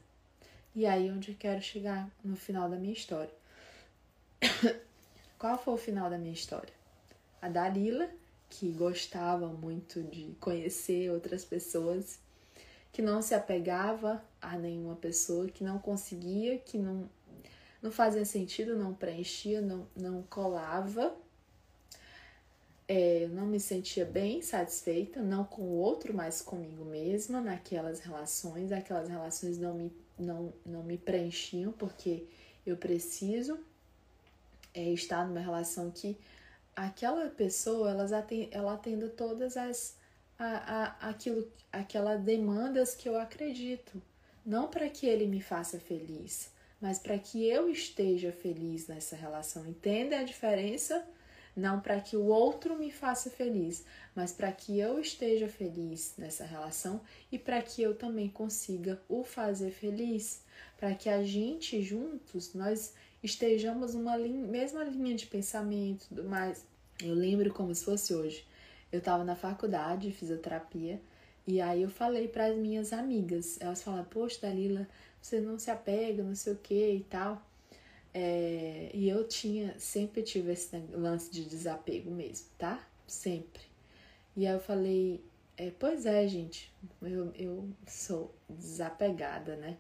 E 0.76 0.86
aí 0.86 1.10
onde 1.10 1.32
eu 1.32 1.36
quero 1.38 1.62
chegar 1.62 2.10
no 2.24 2.36
final 2.36 2.70
da 2.70 2.78
minha 2.78 2.94
história. 2.94 3.34
Qual 5.40 5.58
foi 5.58 5.74
o 5.74 5.78
final 5.78 6.10
da 6.10 6.18
minha 6.18 6.34
história? 6.34 6.74
A 7.42 7.50
Dalila, 7.50 8.10
que 8.50 8.72
gostava 8.72 9.48
muito 9.48 10.02
de 10.04 10.36
conhecer 10.40 11.12
outras 11.12 11.46
pessoas, 11.46 12.20
que 12.92 13.02
não 13.02 13.22
se 13.22 13.34
apegava 13.34 14.24
a 14.42 14.58
nenhuma 14.58 14.96
pessoa, 14.96 15.48
que 15.48 15.64
não 15.64 15.80
conseguia, 15.80 16.58
que 16.58 16.78
não, 16.78 17.10
não 17.82 17.92
fazia 17.92 18.26
sentido, 18.26 18.76
não 18.76 18.94
preenchia, 18.94 19.62
não, 19.62 19.88
não 19.96 20.24
colava 20.24 21.16
é, 22.88 23.26
eu 23.26 23.30
não 23.30 23.46
me 23.46 23.60
sentia 23.60 24.06
bem 24.06 24.42
satisfeita, 24.42 25.22
não 25.22 25.44
com 25.44 25.62
o 25.62 25.78
outro, 25.78 26.14
mas 26.14 26.42
comigo 26.42 26.86
mesma 26.86 27.42
naquelas 27.42 28.00
relações. 28.00 28.72
Aquelas 28.72 29.10
relações 29.10 29.58
não 29.58 29.74
me, 29.74 29.92
não, 30.18 30.54
não 30.66 30.84
me 30.84 30.98
preenchiam, 30.98 31.74
porque 31.74 32.26
eu 32.66 32.78
preciso 32.78 33.60
é, 34.74 34.90
estar 34.94 35.28
numa 35.28 35.42
relação 35.42 35.92
que 35.92 36.18
aquela 36.76 37.30
pessoa 37.30 37.90
elas 37.90 38.14
atend, 38.14 38.50
ela 38.52 38.74
atenda 38.74 39.10
todas 39.10 39.58
as 39.58 39.98
a, 40.40 40.46
a, 40.46 41.10
aquilo, 41.10 41.52
aquelas 41.72 42.22
demandas 42.22 42.96
que 42.96 43.10
eu 43.10 43.20
acredito. 43.20 44.02
Não 44.46 44.70
para 44.70 44.88
que 44.88 45.06
ele 45.06 45.28
me 45.28 45.42
faça 45.42 45.78
feliz, 45.78 46.52
mas 46.80 47.00
para 47.00 47.18
que 47.20 47.46
eu 47.46 47.70
esteja 47.70 48.32
feliz 48.32 48.88
nessa 48.88 49.16
relação. 49.16 49.68
Entenda 49.68 50.20
a 50.20 50.24
diferença? 50.24 51.06
Não 51.58 51.80
para 51.80 52.00
que 52.00 52.16
o 52.16 52.26
outro 52.26 52.78
me 52.78 52.92
faça 52.92 53.32
feliz, 53.32 53.84
mas 54.16 54.32
para 54.32 54.52
que 54.52 54.78
eu 54.80 55.00
esteja 55.00 55.48
feliz 55.48 56.14
nessa 56.16 56.46
relação 56.46 57.02
e 57.32 57.40
para 57.40 57.60
que 57.64 57.82
eu 57.82 57.96
também 57.96 58.30
consiga 58.30 59.02
o 59.10 59.24
fazer 59.24 59.72
feliz, 59.72 60.44
para 60.78 60.94
que 60.94 61.10
a 61.10 61.24
gente 61.24 61.82
juntos 61.82 62.54
nós 62.54 62.94
estejamos 63.24 63.96
numa 63.96 64.16
linha, 64.16 64.46
mesma 64.46 64.84
linha 64.84 65.16
de 65.16 65.26
pensamento, 65.26 66.06
mais. 66.24 66.64
Eu 67.04 67.16
lembro 67.16 67.52
como 67.52 67.74
se 67.74 67.84
fosse 67.84 68.14
hoje. 68.14 68.46
Eu 68.92 69.00
estava 69.00 69.24
na 69.24 69.36
faculdade 69.36 70.08
de 70.08 70.14
fisioterapia 70.14 71.02
e 71.46 71.60
aí 71.60 71.82
eu 71.82 71.90
falei 71.90 72.28
para 72.28 72.46
as 72.46 72.56
minhas 72.56 72.94
amigas, 72.94 73.58
elas 73.60 73.82
falaram: 73.82 74.06
"Poxa, 74.06 74.42
Dalila, 74.44 74.88
você 75.20 75.40
não 75.40 75.58
se 75.58 75.72
apega, 75.72 76.22
não 76.22 76.36
sei 76.36 76.54
o 76.54 76.58
que 76.58 76.92
e 76.92 77.04
tal". 77.10 77.42
É, 78.20 78.90
e 78.96 79.08
eu 79.08 79.28
tinha, 79.28 79.78
sempre 79.78 80.24
tive 80.24 80.52
esse 80.52 80.76
lance 80.92 81.30
de 81.30 81.46
desapego 81.46 82.10
mesmo, 82.10 82.48
tá? 82.58 82.84
Sempre. 83.06 83.62
E 84.36 84.48
aí 84.48 84.56
eu 84.56 84.60
falei, 84.60 85.24
é, 85.56 85.72
pois 85.78 86.08
é, 86.08 86.28
gente, 86.28 86.74
eu, 87.00 87.32
eu 87.36 87.70
sou 87.86 88.34
desapegada, 88.50 89.56
né? 89.58 89.78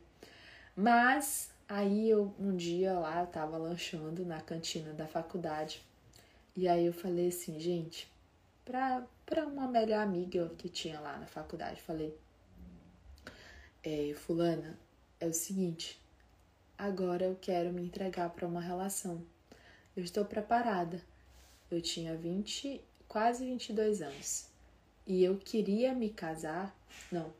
Mas 0.75 1.51
aí 1.67 2.11
eu 2.11 2.31
um 2.39 2.55
dia 2.55 2.93
lá 2.93 3.21
eu 3.21 3.25
tava 3.25 3.57
lanchando 3.57 4.23
na 4.23 4.39
cantina 4.39 4.93
da 4.93 5.07
faculdade. 5.07 5.81
E 6.55 6.67
aí 6.67 6.85
eu 6.85 6.93
falei 6.93 7.29
assim, 7.29 7.59
gente, 7.59 8.07
pra, 8.63 9.03
pra 9.25 9.47
uma 9.47 9.67
melhor 9.67 10.01
amiga 10.03 10.51
que 10.59 10.69
tinha 10.69 10.99
lá 10.99 11.17
na 11.17 11.25
faculdade, 11.25 11.81
falei, 11.81 12.15
é, 13.83 14.13
fulana, 14.13 14.77
é 15.19 15.25
o 15.25 15.33
seguinte, 15.33 15.99
agora 16.77 17.25
eu 17.25 17.35
quero 17.35 17.73
me 17.73 17.83
entregar 17.83 18.29
para 18.29 18.47
uma 18.47 18.61
relação. 18.61 19.23
eu 19.95 20.03
estou 20.03 20.23
preparada. 20.23 21.01
Eu 21.69 21.81
tinha 21.81 22.15
20, 22.15 22.81
quase 23.07 23.45
22 23.45 24.01
anos. 24.01 24.47
E 25.05 25.23
eu 25.23 25.37
queria 25.37 25.93
me 25.93 26.09
casar. 26.09 26.75
Não, 27.11 27.33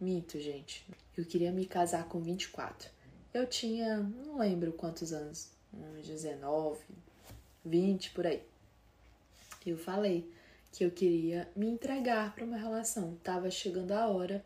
minto, 0.00 0.40
gente. 0.40 0.86
Eu 1.16 1.24
queria 1.24 1.52
me 1.52 1.66
casar 1.66 2.08
com 2.08 2.20
24. 2.20 2.90
Eu 3.34 3.46
tinha, 3.46 3.98
não 3.98 4.38
lembro 4.38 4.72
quantos 4.72 5.12
anos, 5.12 5.50
uns 5.72 6.06
19, 6.06 6.80
20 7.64 8.10
por 8.10 8.26
aí. 8.26 8.42
Eu 9.64 9.78
falei 9.78 10.28
que 10.72 10.84
eu 10.84 10.90
queria 10.90 11.48
me 11.54 11.66
entregar 11.66 12.34
para 12.34 12.44
uma 12.44 12.56
relação. 12.56 13.16
Tava 13.22 13.50
chegando 13.50 13.92
a 13.92 14.08
hora 14.08 14.44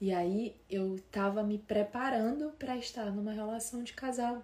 e 0.00 0.12
aí 0.12 0.54
eu 0.68 0.98
tava 1.10 1.42
me 1.42 1.58
preparando 1.58 2.50
para 2.58 2.76
estar 2.76 3.10
numa 3.10 3.32
relação 3.32 3.82
de 3.82 3.94
casal. 3.94 4.42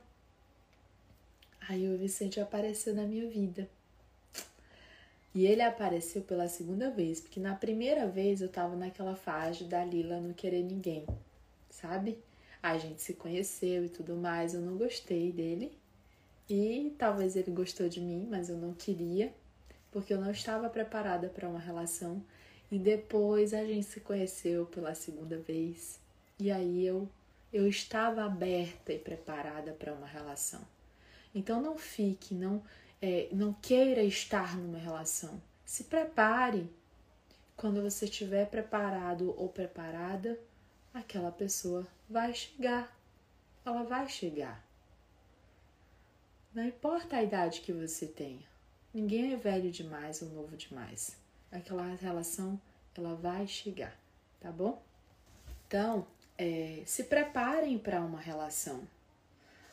Aí 1.68 1.88
o 1.88 1.98
Vicente 1.98 2.40
apareceu 2.40 2.94
na 2.94 3.04
minha 3.04 3.28
vida. 3.28 3.68
E 5.34 5.46
ele 5.46 5.62
apareceu 5.62 6.22
pela 6.22 6.48
segunda 6.48 6.90
vez, 6.90 7.20
porque 7.20 7.40
na 7.40 7.54
primeira 7.54 8.06
vez 8.06 8.42
eu 8.42 8.48
tava 8.48 8.76
naquela 8.76 9.14
fase 9.14 9.64
da 9.64 9.82
Lila 9.84 10.20
não 10.20 10.32
querer 10.34 10.62
ninguém, 10.62 11.06
sabe? 11.70 12.18
A 12.62 12.76
gente 12.76 13.00
se 13.00 13.14
conheceu 13.14 13.84
e 13.84 13.88
tudo 13.88 14.14
mais, 14.14 14.52
eu 14.54 14.60
não 14.60 14.76
gostei 14.76 15.32
dele. 15.32 15.72
E 16.48 16.94
talvez 16.98 17.34
ele 17.34 17.50
gostou 17.50 17.88
de 17.88 18.00
mim, 18.00 18.26
mas 18.30 18.50
eu 18.50 18.56
não 18.56 18.74
queria, 18.74 19.32
porque 19.90 20.12
eu 20.12 20.20
não 20.20 20.30
estava 20.30 20.68
preparada 20.68 21.28
para 21.28 21.48
uma 21.48 21.58
relação. 21.58 22.22
E 22.72 22.78
depois 22.78 23.52
a 23.52 23.62
gente 23.66 23.84
se 23.84 24.00
conheceu 24.00 24.64
pela 24.64 24.94
segunda 24.94 25.36
vez. 25.36 26.00
E 26.38 26.50
aí 26.50 26.86
eu 26.86 27.06
eu 27.52 27.68
estava 27.68 28.24
aberta 28.24 28.94
e 28.94 28.98
preparada 28.98 29.72
para 29.72 29.92
uma 29.92 30.06
relação. 30.06 30.62
Então 31.34 31.60
não 31.60 31.76
fique, 31.76 32.34
não 32.34 32.64
é, 33.00 33.28
não 33.30 33.52
queira 33.52 34.02
estar 34.02 34.56
numa 34.56 34.78
relação. 34.78 35.38
Se 35.66 35.84
prepare. 35.84 36.66
Quando 37.58 37.82
você 37.82 38.06
estiver 38.06 38.46
preparado 38.48 39.34
ou 39.38 39.50
preparada, 39.50 40.40
aquela 40.94 41.30
pessoa 41.30 41.86
vai 42.08 42.32
chegar. 42.32 42.96
Ela 43.66 43.82
vai 43.82 44.08
chegar. 44.08 44.66
Não 46.54 46.64
importa 46.64 47.16
a 47.16 47.22
idade 47.22 47.60
que 47.60 47.72
você 47.72 48.06
tenha. 48.06 48.48
Ninguém 48.94 49.34
é 49.34 49.36
velho 49.36 49.70
demais 49.70 50.22
ou 50.22 50.30
novo 50.30 50.56
demais. 50.56 51.21
Aquela 51.52 51.94
relação, 51.94 52.58
ela 52.96 53.14
vai 53.14 53.46
chegar, 53.46 53.94
tá 54.40 54.50
bom? 54.50 54.82
Então, 55.68 56.06
é, 56.38 56.82
se 56.86 57.04
preparem 57.04 57.78
para 57.78 58.00
uma 58.00 58.18
relação. 58.18 58.82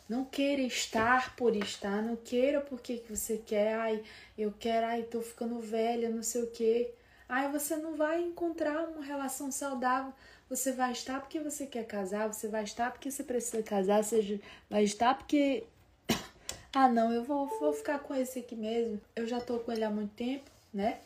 Não 0.08 0.26
queira 0.26 0.62
estar 0.62 1.36
por 1.36 1.56
estar, 1.56 2.02
não 2.02 2.16
queira 2.16 2.62
porque 2.62 2.98
que 2.98 3.16
você 3.16 3.38
quer, 3.38 3.76
ai, 3.76 4.04
eu 4.38 4.52
quero, 4.60 4.88
ai, 4.88 5.04
tô 5.04 5.22
ficando 5.22 5.60
velha, 5.60 6.10
não 6.10 6.24
sei 6.24 6.44
o 6.44 6.48
quê. 6.48 6.92
Ai, 7.28 7.52
você 7.52 7.76
não 7.76 7.96
vai 7.96 8.20
encontrar 8.24 8.88
uma 8.88 9.04
relação 9.04 9.52
saudável. 9.52 10.12
Você 10.50 10.72
vai 10.72 10.94
estar 10.94 11.20
porque 11.20 11.40
você 11.40 11.68
quer 11.68 11.86
casar, 11.86 12.28
você 12.28 12.48
vai 12.48 12.64
estar 12.64 12.92
porque 12.92 13.12
você 13.12 13.24
precisa 13.24 13.62
casar, 13.62 14.04
você 14.04 14.42
vai 14.68 14.84
estar 14.84 15.16
porque. 15.16 15.64
ah, 16.74 16.90
não, 16.90 17.12
eu 17.12 17.24
vou, 17.24 17.46
vou 17.60 17.72
ficar 17.72 18.00
com 18.00 18.16
esse 18.16 18.40
aqui 18.40 18.56
mesmo. 18.56 19.00
Eu 19.16 19.28
já 19.28 19.40
tô 19.40 19.60
com 19.60 19.72
ele 19.72 19.84
há 19.84 19.92
muito 19.92 20.16
tempo, 20.16 20.50
né? 20.74 21.00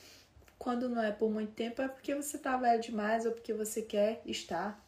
Quando 0.63 0.87
não 0.87 1.01
é 1.01 1.11
por 1.11 1.29
muito 1.29 1.51
tempo, 1.53 1.81
é 1.81 1.87
porque 1.87 2.15
você 2.15 2.37
tá 2.37 2.55
velho 2.57 2.81
demais 2.81 3.25
ou 3.25 3.33
porque 3.33 3.53
você 3.53 3.81
quer 3.81 4.21
estar. 4.25 4.81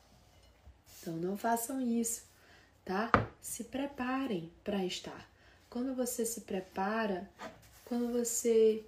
Então 1.01 1.13
não 1.17 1.38
façam 1.38 1.81
isso 1.81 2.23
tá? 2.85 3.09
Se 3.41 3.63
preparem 3.65 4.51
para 4.63 4.85
estar. 4.85 5.27
Quando 5.69 5.95
você 5.95 6.25
se 6.25 6.41
prepara, 6.41 7.29
quando 7.83 8.13
você 8.13 8.85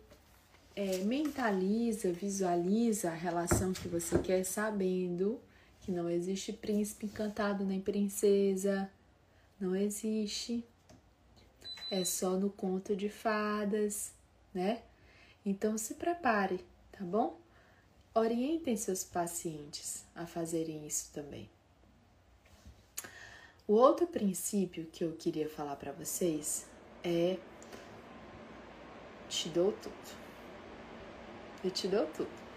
é, 0.76 1.00
mentaliza, 1.00 2.14
visualiza 2.14 3.10
a 3.10 3.16
relação 3.16 3.74
que 3.74 3.88
você 3.88 4.20
quer, 4.20 4.46
sabendo 4.46 5.42
que 5.82 5.92
não 5.92 6.10
existe 6.10 6.54
príncipe 6.54 7.08
encantado 7.08 7.66
nem 7.66 7.82
princesa, 7.82 8.90
não 9.60 9.76
existe. 9.76 10.64
É 11.90 12.06
só 12.06 12.32
no 12.32 12.50
conto 12.50 12.96
de 12.96 13.10
fadas, 13.10 14.12
né? 14.54 14.82
Então 15.46 15.78
se 15.78 15.96
prepare, 15.96 16.64
tá 16.98 17.06
bom? 17.06 17.40
Orientem 18.14 18.76
seus 18.76 19.04
pacientes 19.04 20.04
a 20.16 20.26
fazerem 20.26 20.88
isso 20.88 21.12
também. 21.14 21.48
O 23.68 23.74
outro 23.74 24.08
princípio 24.08 24.86
que 24.86 25.04
eu 25.04 25.12
queria 25.12 25.48
falar 25.48 25.76
para 25.76 25.92
vocês 25.92 26.66
é 27.04 27.38
te 29.30 29.50
dou 29.50 29.72
tudo. 29.74 30.18
Eu 31.64 31.70
te 31.70 31.88
dou 31.88 32.08
tudo. 32.08 32.48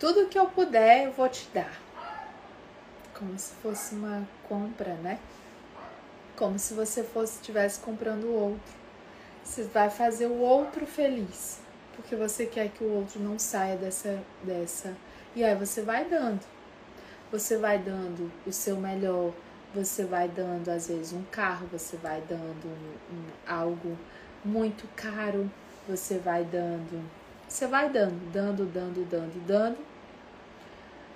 Tudo 0.00 0.28
que 0.28 0.38
eu 0.38 0.48
puder, 0.50 1.04
eu 1.04 1.12
vou 1.12 1.28
te 1.28 1.48
dar. 1.54 1.80
Como 3.14 3.38
se 3.38 3.54
fosse 3.54 3.94
uma 3.94 4.26
compra, 4.48 4.94
né? 4.94 5.20
Como 6.34 6.58
se 6.58 6.74
você 6.74 7.04
fosse 7.04 7.36
estivesse 7.36 7.80
comprando 7.80 8.24
o 8.24 8.34
outro. 8.34 8.85
Você 9.46 9.62
vai 9.62 9.88
fazer 9.88 10.26
o 10.26 10.40
outro 10.40 10.84
feliz, 10.84 11.60
porque 11.94 12.16
você 12.16 12.46
quer 12.46 12.68
que 12.68 12.82
o 12.84 12.92
outro 12.92 13.20
não 13.20 13.38
saia 13.38 13.76
dessa 13.76 14.20
dessa. 14.42 14.94
E 15.34 15.44
aí 15.44 15.54
você 15.54 15.82
vai 15.82 16.04
dando 16.04 16.40
você 17.30 17.56
vai 17.56 17.78
dando 17.78 18.30
o 18.46 18.52
seu 18.52 18.76
melhor, 18.76 19.32
você 19.74 20.04
vai 20.04 20.28
dando 20.28 20.68
às 20.68 20.88
vezes 20.88 21.12
um 21.12 21.22
carro, 21.24 21.66
você 21.70 21.96
vai 21.96 22.20
dando 22.22 22.66
um, 22.66 23.14
um, 23.14 23.24
algo 23.46 23.98
muito 24.44 24.88
caro, 24.94 25.50
você 25.88 26.18
vai 26.18 26.44
dando, 26.44 27.02
você 27.48 27.66
vai 27.66 27.90
dando, 27.90 28.32
dando, 28.32 28.64
dando, 28.64 29.08
dando, 29.08 29.46
dando, 29.46 29.78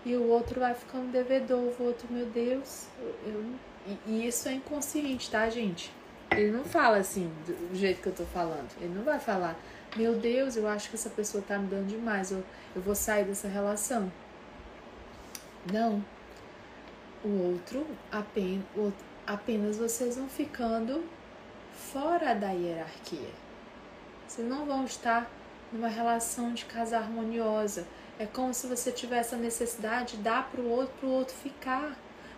e 0.05 0.17
o 0.17 0.29
outro 0.29 0.61
vai 0.61 0.75
ficando 0.75 1.13
devedor, 1.13 1.73
o 1.79 1.85
outro, 1.85 2.09
meu 2.11 2.27
Deus, 2.27 2.87
eu, 2.99 3.33
eu 3.33 3.45
e, 3.87 3.99
e 4.11 4.27
isso 4.27 4.49
é 4.49 4.53
inconsciente, 4.53 5.31
tá, 5.31 5.49
gente? 5.49 5.93
Ele 6.33 6.51
não 6.51 6.65
fala 6.65 6.99
assim, 6.99 7.31
do 7.47 7.75
jeito 7.75 8.01
que 8.01 8.09
eu 8.09 8.15
tô 8.15 8.25
falando. 8.25 8.71
Ele 8.81 8.95
não 8.95 9.03
vai 9.03 9.19
falar, 9.19 9.57
meu 9.97 10.15
Deus, 10.15 10.57
eu 10.57 10.69
acho 10.69 10.89
que 10.89 10.97
essa 10.97 11.11
pessoa 11.11 11.43
tá 11.47 11.59
me 11.59 11.67
dando 11.67 11.89
demais, 11.89 12.31
eu, 12.31 12.45
eu 12.75 12.81
vou 12.81 12.95
sair 12.95 13.25
dessa 13.25 13.49
relação. 13.49 14.11
Não. 15.73 16.05
O 17.23 17.53
outro 17.53 17.87
apenas, 19.27 19.77
vocês 19.77 20.17
vão 20.17 20.29
ficando 20.29 21.05
fora 21.75 22.35
da 22.35 22.51
hierarquia. 22.51 23.29
Vocês 24.27 24.49
não 24.49 24.65
vão 24.65 24.85
estar 24.85 25.31
numa 25.73 25.89
relação 25.89 26.55
de 26.55 26.65
casa 26.65 26.97
harmoniosa. 26.97 27.87
É 28.19 28.27
como 28.27 28.55
se 28.55 28.67
você 28.67 28.93
tivesse 28.93 29.35
a 29.35 29.39
necessidade 29.39 30.17
de 30.17 30.23
dar 30.23 30.51
para 30.51 30.61
o 30.61 30.69
outro, 30.69 30.95
para 31.01 31.09
o 31.09 31.13
outro 31.13 31.35
ficar, 31.35 31.97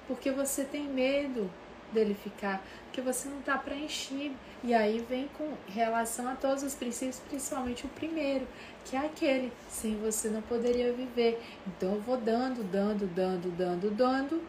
porque 0.09 0.31
você 0.31 0.65
tem 0.65 0.89
medo 0.89 1.51
dele 1.93 2.15
ficar, 2.15 2.65
porque 2.85 3.01
você 3.01 3.29
não 3.29 3.41
está 3.41 3.57
preenchido. 3.59 4.35
E 4.65 4.73
aí 4.73 5.05
vem 5.09 5.29
com 5.37 5.55
relação 5.69 6.29
a 6.29 6.35
todos 6.35 6.63
os 6.63 6.75
princípios, 6.75 7.21
principalmente 7.29 7.85
o 7.85 7.89
primeiro, 7.89 8.47
que 8.85 8.97
é 8.97 9.01
aquele, 9.01 9.53
sem 9.69 9.97
você 9.97 10.29
não 10.29 10.43
poderia 10.43 10.93
viver. 10.93 11.43
Então 11.67 11.95
eu 11.95 12.01
vou 12.01 12.17
dando, 12.17 12.63
dando, 12.63 13.07
dando, 13.07 13.51
dando, 13.57 13.91
dando. 13.91 14.43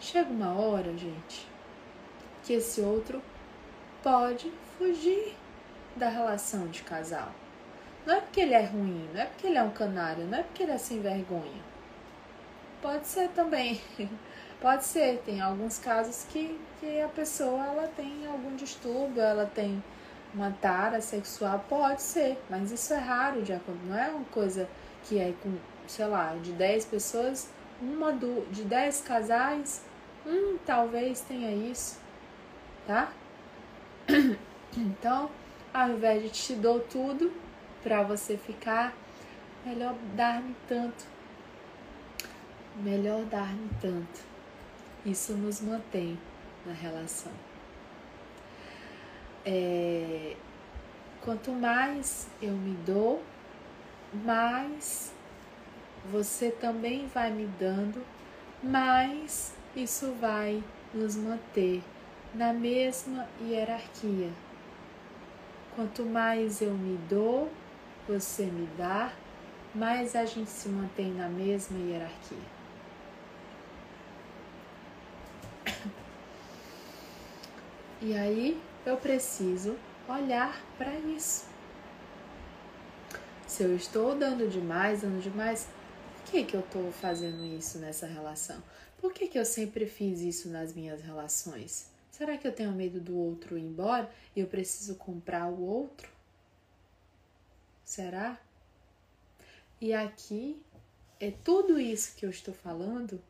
Chega 0.00 0.30
uma 0.30 0.52
hora, 0.54 0.96
gente, 0.96 1.46
que 2.42 2.54
esse 2.54 2.80
outro 2.80 3.22
pode 4.02 4.52
fugir 4.76 5.36
da 5.94 6.08
relação 6.08 6.66
de 6.66 6.82
casal. 6.82 7.32
Não 8.04 8.14
é 8.14 8.20
porque 8.20 8.40
ele 8.40 8.54
é 8.54 8.64
ruim, 8.64 9.08
não 9.14 9.20
é 9.20 9.26
porque 9.26 9.46
ele 9.46 9.58
é 9.58 9.62
um 9.62 9.70
canário, 9.70 10.24
não 10.24 10.38
é 10.38 10.42
porque 10.42 10.64
ele 10.64 10.72
é 10.72 10.78
sem 10.78 11.00
vergonha. 11.00 11.62
Pode 12.80 13.06
ser 13.06 13.28
também. 13.28 13.80
Pode 14.62 14.84
ser, 14.84 15.20
tem 15.26 15.40
alguns 15.40 15.76
casos 15.80 16.24
que, 16.30 16.56
que 16.78 17.00
a 17.00 17.08
pessoa 17.08 17.66
ela 17.66 17.88
tem 17.88 18.24
algum 18.28 18.54
distúrbio, 18.54 19.20
ela 19.20 19.44
tem 19.44 19.82
uma 20.32 20.52
tara 20.52 21.00
sexual, 21.00 21.64
pode 21.68 22.00
ser, 22.00 22.40
mas 22.48 22.70
isso 22.70 22.94
é 22.94 22.98
raro 22.98 23.42
de 23.42 23.52
acontecer, 23.52 23.86
não 23.88 23.98
é 23.98 24.08
uma 24.10 24.24
coisa 24.26 24.68
que 25.02 25.18
é 25.18 25.34
com, 25.42 25.52
sei 25.88 26.06
lá, 26.06 26.36
de 26.40 26.52
10 26.52 26.84
pessoas, 26.84 27.50
uma 27.80 28.12
do, 28.12 28.48
de 28.52 28.62
10 28.62 29.00
casais, 29.00 29.82
um 30.24 30.56
talvez 30.64 31.20
tenha 31.22 31.50
isso, 31.50 31.98
tá? 32.86 33.12
Então, 34.74 35.28
ao 35.74 35.90
invés 35.90 36.22
de 36.22 36.30
te 36.30 36.54
dou 36.54 36.80
tudo 36.80 37.30
para 37.82 38.02
você 38.04 38.38
ficar, 38.38 38.94
melhor 39.66 39.94
dar-me 40.14 40.56
tanto. 40.66 41.04
Melhor 42.76 43.22
dar-me 43.24 43.68
tanto. 43.80 44.31
Isso 45.04 45.32
nos 45.32 45.60
mantém 45.60 46.16
na 46.64 46.72
relação. 46.72 47.32
É, 49.44 50.36
quanto 51.20 51.50
mais 51.50 52.28
eu 52.40 52.52
me 52.52 52.76
dou, 52.86 53.20
mais 54.12 55.12
você 56.10 56.50
também 56.50 57.08
vai 57.08 57.32
me 57.32 57.46
dando, 57.58 58.00
mais 58.62 59.54
isso 59.74 60.12
vai 60.20 60.62
nos 60.94 61.16
manter 61.16 61.82
na 62.34 62.52
mesma 62.52 63.28
hierarquia. 63.40 64.30
Quanto 65.74 66.04
mais 66.04 66.60
eu 66.60 66.72
me 66.74 66.96
dou, 67.08 67.50
você 68.06 68.44
me 68.44 68.68
dá, 68.76 69.12
mais 69.74 70.14
a 70.14 70.24
gente 70.24 70.50
se 70.50 70.68
mantém 70.68 71.12
na 71.12 71.28
mesma 71.28 71.78
hierarquia. 71.78 72.51
E 78.04 78.14
aí 78.14 78.60
eu 78.84 78.96
preciso 78.96 79.78
olhar 80.08 80.60
para 80.76 80.92
isso. 80.98 81.46
Se 83.46 83.62
eu 83.62 83.76
estou 83.76 84.18
dando 84.18 84.48
demais, 84.48 85.02
dando 85.02 85.22
demais, 85.22 85.68
por 86.16 86.32
que, 86.32 86.42
que 86.42 86.56
eu 86.56 86.62
estou 86.62 86.90
fazendo 86.90 87.44
isso 87.44 87.78
nessa 87.78 88.04
relação? 88.04 88.60
Por 89.00 89.12
que, 89.12 89.28
que 89.28 89.38
eu 89.38 89.44
sempre 89.44 89.86
fiz 89.86 90.20
isso 90.20 90.48
nas 90.48 90.74
minhas 90.74 91.00
relações? 91.00 91.86
Será 92.10 92.36
que 92.36 92.44
eu 92.44 92.52
tenho 92.52 92.72
medo 92.72 92.98
do 92.98 93.16
outro 93.16 93.56
ir 93.56 93.62
embora 93.62 94.10
e 94.34 94.40
eu 94.40 94.48
preciso 94.48 94.96
comprar 94.96 95.46
o 95.46 95.62
outro? 95.62 96.10
Será? 97.84 98.36
E 99.80 99.94
aqui 99.94 100.60
é 101.20 101.30
tudo 101.30 101.78
isso 101.78 102.16
que 102.16 102.26
eu 102.26 102.30
estou 102.30 102.52
falando 102.52 103.22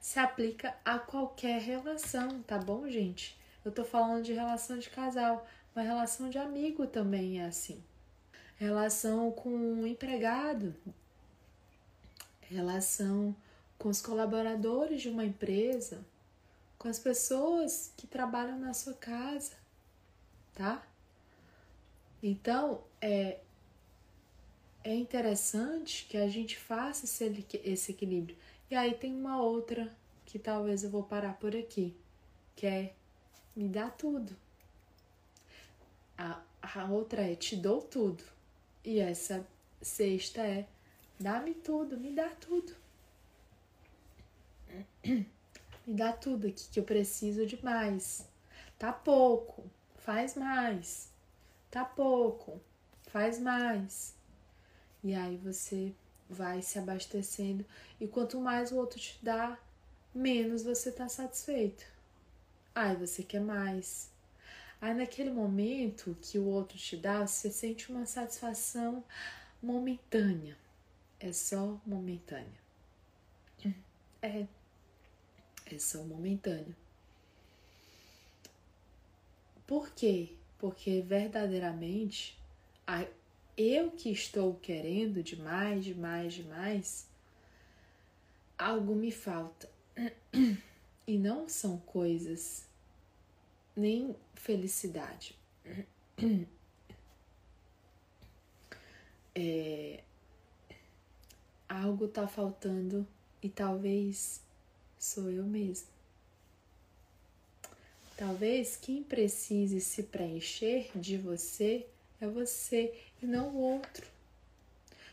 se 0.00 0.18
aplica 0.18 0.74
a 0.84 0.98
qualquer 0.98 1.60
relação, 1.60 2.42
tá 2.42 2.58
bom, 2.58 2.90
gente? 2.90 3.38
Eu 3.66 3.72
tô 3.72 3.84
falando 3.84 4.22
de 4.22 4.32
relação 4.32 4.78
de 4.78 4.88
casal, 4.88 5.44
mas 5.74 5.84
relação 5.84 6.30
de 6.30 6.38
amigo 6.38 6.86
também 6.86 7.40
é 7.40 7.46
assim. 7.46 7.82
Relação 8.54 9.32
com 9.32 9.50
o 9.50 9.84
empregado, 9.84 10.72
relação 12.42 13.34
com 13.76 13.88
os 13.88 14.00
colaboradores 14.00 15.02
de 15.02 15.08
uma 15.08 15.24
empresa, 15.24 16.06
com 16.78 16.86
as 16.86 17.00
pessoas 17.00 17.92
que 17.96 18.06
trabalham 18.06 18.56
na 18.56 18.72
sua 18.72 18.94
casa, 18.94 19.54
tá? 20.54 20.86
Então, 22.22 22.84
é, 23.00 23.40
é 24.84 24.94
interessante 24.94 26.06
que 26.08 26.16
a 26.16 26.28
gente 26.28 26.56
faça 26.56 27.04
esse, 27.04 27.60
esse 27.64 27.90
equilíbrio. 27.90 28.36
E 28.70 28.76
aí 28.76 28.94
tem 28.94 29.12
uma 29.12 29.42
outra 29.42 29.92
que 30.24 30.38
talvez 30.38 30.84
eu 30.84 30.90
vou 30.90 31.02
parar 31.02 31.32
por 31.32 31.56
aqui, 31.56 31.92
que 32.54 32.64
é 32.64 32.94
me 33.56 33.68
dá 33.68 33.88
tudo. 33.88 34.36
A, 36.18 36.40
a 36.62 36.84
outra 36.84 37.22
é 37.22 37.34
te 37.34 37.56
dou 37.56 37.80
tudo. 37.80 38.22
E 38.84 39.00
essa 39.00 39.44
sexta 39.80 40.42
é 40.42 40.68
dá-me 41.18 41.54
tudo, 41.54 41.98
me 41.98 42.12
dá 42.12 42.28
tudo. 42.28 42.74
Me 45.86 45.94
dá 45.94 46.12
tudo 46.12 46.48
aqui 46.48 46.68
que 46.68 46.80
eu 46.80 46.84
preciso 46.84 47.46
de 47.46 47.62
mais. 47.64 48.26
Tá 48.76 48.92
pouco, 48.92 49.70
faz 49.94 50.34
mais. 50.34 51.08
Tá 51.70 51.84
pouco, 51.84 52.60
faz 53.04 53.38
mais. 53.38 54.12
E 55.04 55.14
aí 55.14 55.36
você 55.36 55.94
vai 56.28 56.60
se 56.60 56.76
abastecendo 56.80 57.64
e 58.00 58.08
quanto 58.08 58.40
mais 58.40 58.72
o 58.72 58.76
outro 58.76 58.98
te 58.98 59.16
dá, 59.22 59.56
menos 60.12 60.64
você 60.64 60.90
tá 60.90 61.08
satisfeito. 61.08 61.95
Ai, 62.78 62.94
você 62.94 63.22
quer 63.22 63.40
mais. 63.40 64.12
Aí 64.82 64.92
naquele 64.92 65.30
momento 65.30 66.14
que 66.20 66.38
o 66.38 66.44
outro 66.44 66.76
te 66.76 66.94
dá, 66.94 67.26
você 67.26 67.50
sente 67.50 67.90
uma 67.90 68.04
satisfação 68.04 69.02
momentânea. 69.62 70.58
É 71.18 71.32
só 71.32 71.80
momentânea. 71.86 72.60
É. 74.20 74.46
É 75.64 75.78
só 75.78 76.02
momentâneo. 76.04 76.76
Por 79.66 79.90
quê? 79.94 80.34
Porque 80.58 81.00
verdadeiramente 81.00 82.38
eu 83.56 83.90
que 83.90 84.10
estou 84.10 84.54
querendo 84.56 85.22
demais, 85.22 85.82
demais, 85.82 86.34
demais, 86.34 87.08
algo 88.58 88.94
me 88.94 89.10
falta. 89.10 89.66
E 91.08 91.16
não 91.16 91.48
são 91.48 91.78
coisas 91.78 92.65
nem 93.76 94.16
felicidade. 94.34 95.38
É, 99.38 100.02
algo 101.68 102.08
tá 102.08 102.26
faltando 102.26 103.06
e 103.42 103.50
talvez 103.50 104.40
sou 104.98 105.30
eu 105.30 105.44
mesmo. 105.44 105.88
Talvez 108.16 108.76
quem 108.76 109.02
precise 109.02 109.78
se 109.82 110.04
preencher 110.04 110.90
de 110.94 111.18
você 111.18 111.86
é 112.18 112.26
você 112.26 112.94
e 113.22 113.26
não 113.26 113.50
o 113.50 113.58
outro. 113.58 114.06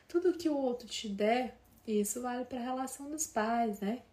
Tudo 0.07 0.37
que 0.37 0.47
o 0.47 0.55
outro 0.55 0.87
te 0.87 1.09
der, 1.09 1.57
isso 1.85 2.21
vale 2.21 2.45
para 2.45 2.59
a 2.59 2.63
relação 2.63 3.09
dos 3.09 3.27
pais, 3.27 3.81
né? 3.81 4.03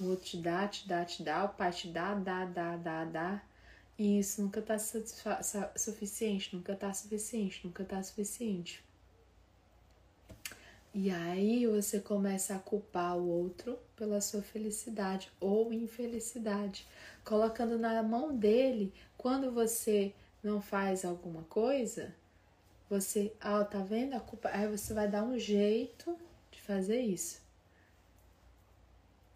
O 0.00 0.10
outro 0.10 0.24
te 0.26 0.36
dá, 0.38 0.66
te 0.68 0.86
dá, 0.88 1.04
te 1.04 1.22
dá, 1.22 1.44
o 1.44 1.48
pai 1.50 1.70
te 1.72 1.88
dá, 1.88 2.14
dá, 2.14 2.44
dá, 2.44 2.76
dá, 2.76 3.04
dá. 3.04 3.42
E 3.98 4.18
isso 4.18 4.40
nunca 4.42 4.62
tá 4.62 4.76
suficiente, 5.76 6.54
nunca 6.54 6.76
tá 6.76 6.92
suficiente, 6.92 7.60
nunca 7.64 7.84
tá 7.84 8.02
suficiente. 8.02 8.84
E 10.94 11.10
aí 11.10 11.66
você 11.66 12.00
começa 12.00 12.54
a 12.56 12.58
culpar 12.58 13.16
o 13.16 13.28
outro 13.28 13.78
pela 13.96 14.20
sua 14.20 14.42
felicidade 14.42 15.30
ou 15.40 15.72
infelicidade, 15.72 16.86
colocando 17.24 17.78
na 17.78 18.02
mão 18.02 18.34
dele 18.34 18.92
quando 19.16 19.52
você 19.52 20.14
não 20.42 20.60
faz 20.60 21.04
alguma 21.04 21.42
coisa, 21.44 22.14
você, 22.88 23.32
ah, 23.40 23.64
tá 23.64 23.80
vendo 23.80 24.14
a 24.14 24.20
culpa? 24.20 24.48
Aí 24.52 24.66
você 24.66 24.94
vai 24.94 25.08
dar 25.08 25.22
um 25.22 25.38
jeito 25.38 26.16
de 26.50 26.60
fazer 26.62 27.00
isso. 27.00 27.47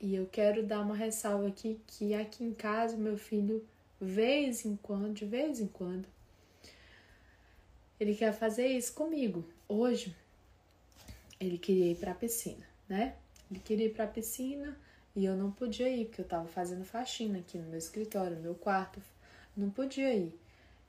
E 0.03 0.17
eu 0.17 0.27
quero 0.27 0.67
dar 0.67 0.81
uma 0.81 0.97
ressalva 0.97 1.47
aqui 1.47 1.81
que 1.87 2.13
aqui 2.13 2.43
em 2.43 2.53
casa 2.53 2.97
meu 2.97 3.17
filho, 3.17 3.65
vez 4.01 4.65
em 4.67 4.75
quando, 4.75 5.15
de 5.15 5.25
vez 5.25 5.61
em 5.61 5.69
quando, 5.69 6.09
ele 8.01 8.17
quer 8.17 8.33
fazer 8.33 8.67
isso 8.67 8.93
comigo. 8.95 9.45
Hoje 9.69 10.13
ele 11.39 11.57
queria 11.57 11.93
ir 11.93 11.95
para 11.95 12.11
a 12.11 12.17
piscina, 12.17 12.67
né? 12.89 13.15
Ele 13.49 13.61
queria 13.61 13.87
ir 13.87 13.93
para 13.93 14.03
a 14.03 14.09
piscina 14.09 14.77
e 15.15 15.25
eu 15.25 15.37
não 15.37 15.53
podia 15.53 15.89
ir 15.89 16.07
porque 16.07 16.23
eu 16.23 16.25
estava 16.25 16.49
fazendo 16.49 16.85
faxina 16.85 17.39
aqui 17.39 17.57
no 17.57 17.69
meu 17.69 17.79
escritório, 17.79 18.35
no 18.35 18.43
meu 18.43 18.57
quarto, 18.57 19.01
não 19.57 19.71
podia 19.71 20.13
ir. 20.13 20.37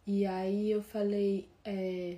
E 0.08 0.26
aí 0.26 0.72
eu 0.72 0.82
falei, 0.82 1.48
é, 1.64 2.18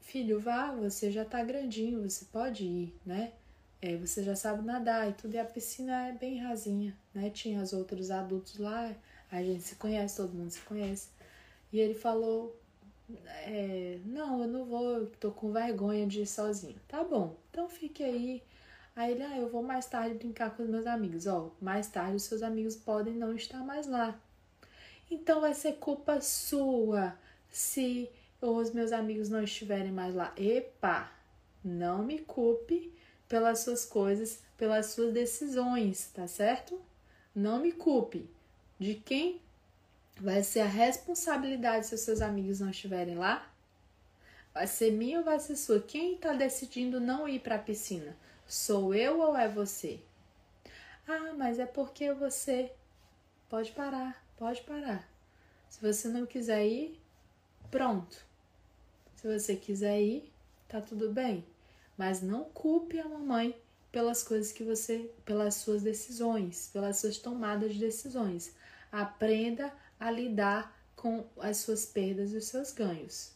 filho, 0.00 0.40
vá, 0.40 0.72
você 0.72 1.10
já 1.10 1.22
tá 1.22 1.44
grandinho, 1.44 2.08
você 2.08 2.24
pode 2.24 2.64
ir, 2.64 2.94
né? 3.04 3.32
É, 3.82 3.96
você 3.96 4.22
já 4.22 4.36
sabe 4.36 4.64
nadar 4.64 5.10
e 5.10 5.12
tudo, 5.12 5.34
e 5.34 5.38
a 5.38 5.44
piscina 5.44 6.06
é 6.06 6.12
bem 6.12 6.38
rasinha, 6.38 6.96
né? 7.12 7.28
Tinha 7.30 7.60
os 7.60 7.72
outros 7.72 8.12
adultos 8.12 8.56
lá, 8.58 8.94
a 9.30 9.42
gente 9.42 9.62
se 9.64 9.74
conhece, 9.74 10.16
todo 10.16 10.32
mundo 10.32 10.50
se 10.50 10.60
conhece. 10.60 11.08
E 11.72 11.80
ele 11.80 11.94
falou: 11.94 12.56
é, 13.44 13.98
Não, 14.04 14.42
eu 14.42 14.48
não 14.48 14.64
vou, 14.64 14.98
eu 14.98 15.06
tô 15.18 15.32
com 15.32 15.52
vergonha 15.52 16.06
de 16.06 16.22
ir 16.22 16.26
sozinho. 16.26 16.76
Tá 16.86 17.02
bom, 17.02 17.36
então 17.50 17.68
fique 17.68 18.04
aí. 18.04 18.40
Aí 18.94 19.12
ele, 19.12 19.22
ah, 19.24 19.38
eu 19.38 19.48
vou 19.48 19.62
mais 19.62 19.86
tarde 19.86 20.14
brincar 20.14 20.54
com 20.54 20.62
os 20.62 20.68
meus 20.68 20.86
amigos. 20.86 21.26
Ó, 21.26 21.50
mais 21.60 21.88
tarde 21.88 22.16
os 22.16 22.22
seus 22.22 22.42
amigos 22.42 22.76
podem 22.76 23.14
não 23.14 23.34
estar 23.34 23.64
mais 23.64 23.86
lá. 23.88 24.16
Então 25.10 25.40
vai 25.40 25.54
ser 25.54 25.74
culpa 25.74 26.20
sua 26.20 27.18
se 27.48 28.08
os 28.40 28.72
meus 28.72 28.92
amigos 28.92 29.28
não 29.28 29.42
estiverem 29.42 29.90
mais 29.90 30.14
lá. 30.14 30.32
Epa, 30.36 31.10
não 31.64 32.04
me 32.04 32.18
culpe 32.20 32.92
pelas 33.32 33.60
suas 33.60 33.82
coisas, 33.82 34.42
pelas 34.58 34.88
suas 34.88 35.14
decisões, 35.14 36.10
tá 36.12 36.26
certo? 36.26 36.78
Não 37.34 37.60
me 37.60 37.72
culpe. 37.72 38.28
De 38.78 38.94
quem 38.94 39.40
vai 40.20 40.42
ser 40.42 40.60
a 40.60 40.66
responsabilidade 40.66 41.86
se 41.86 41.94
os 41.94 42.02
seus 42.02 42.20
amigos 42.20 42.60
não 42.60 42.68
estiverem 42.68 43.14
lá? 43.14 43.50
Vai 44.52 44.66
ser 44.66 44.90
minha 44.92 45.20
ou 45.20 45.24
vai 45.24 45.40
ser 45.40 45.56
sua? 45.56 45.80
Quem 45.80 46.16
está 46.16 46.34
decidindo 46.34 47.00
não 47.00 47.26
ir 47.26 47.40
para 47.40 47.54
a 47.54 47.58
piscina? 47.58 48.14
Sou 48.46 48.94
eu 48.94 49.20
ou 49.20 49.34
é 49.34 49.48
você? 49.48 49.98
Ah, 51.08 51.32
mas 51.34 51.58
é 51.58 51.64
porque 51.64 52.12
você. 52.12 52.70
Pode 53.48 53.72
parar, 53.72 54.22
pode 54.36 54.60
parar. 54.60 55.08
Se 55.70 55.80
você 55.80 56.06
não 56.06 56.26
quiser 56.26 56.66
ir, 56.66 57.00
pronto. 57.70 58.14
Se 59.16 59.26
você 59.26 59.56
quiser 59.56 60.02
ir, 60.02 60.30
tá 60.68 60.82
tudo 60.82 61.10
bem 61.10 61.50
mas 61.96 62.22
não 62.22 62.44
culpe 62.44 62.98
a 62.98 63.08
mamãe 63.08 63.56
pelas 63.90 64.22
coisas 64.22 64.52
que 64.52 64.64
você, 64.64 65.10
pelas 65.24 65.56
suas 65.56 65.82
decisões, 65.82 66.70
pelas 66.72 66.96
suas 66.98 67.18
tomadas 67.18 67.74
de 67.74 67.80
decisões. 67.80 68.54
Aprenda 68.90 69.72
a 70.00 70.10
lidar 70.10 70.76
com 70.96 71.26
as 71.38 71.58
suas 71.58 71.84
perdas 71.84 72.32
e 72.32 72.36
os 72.36 72.46
seus 72.46 72.72
ganhos. 72.72 73.32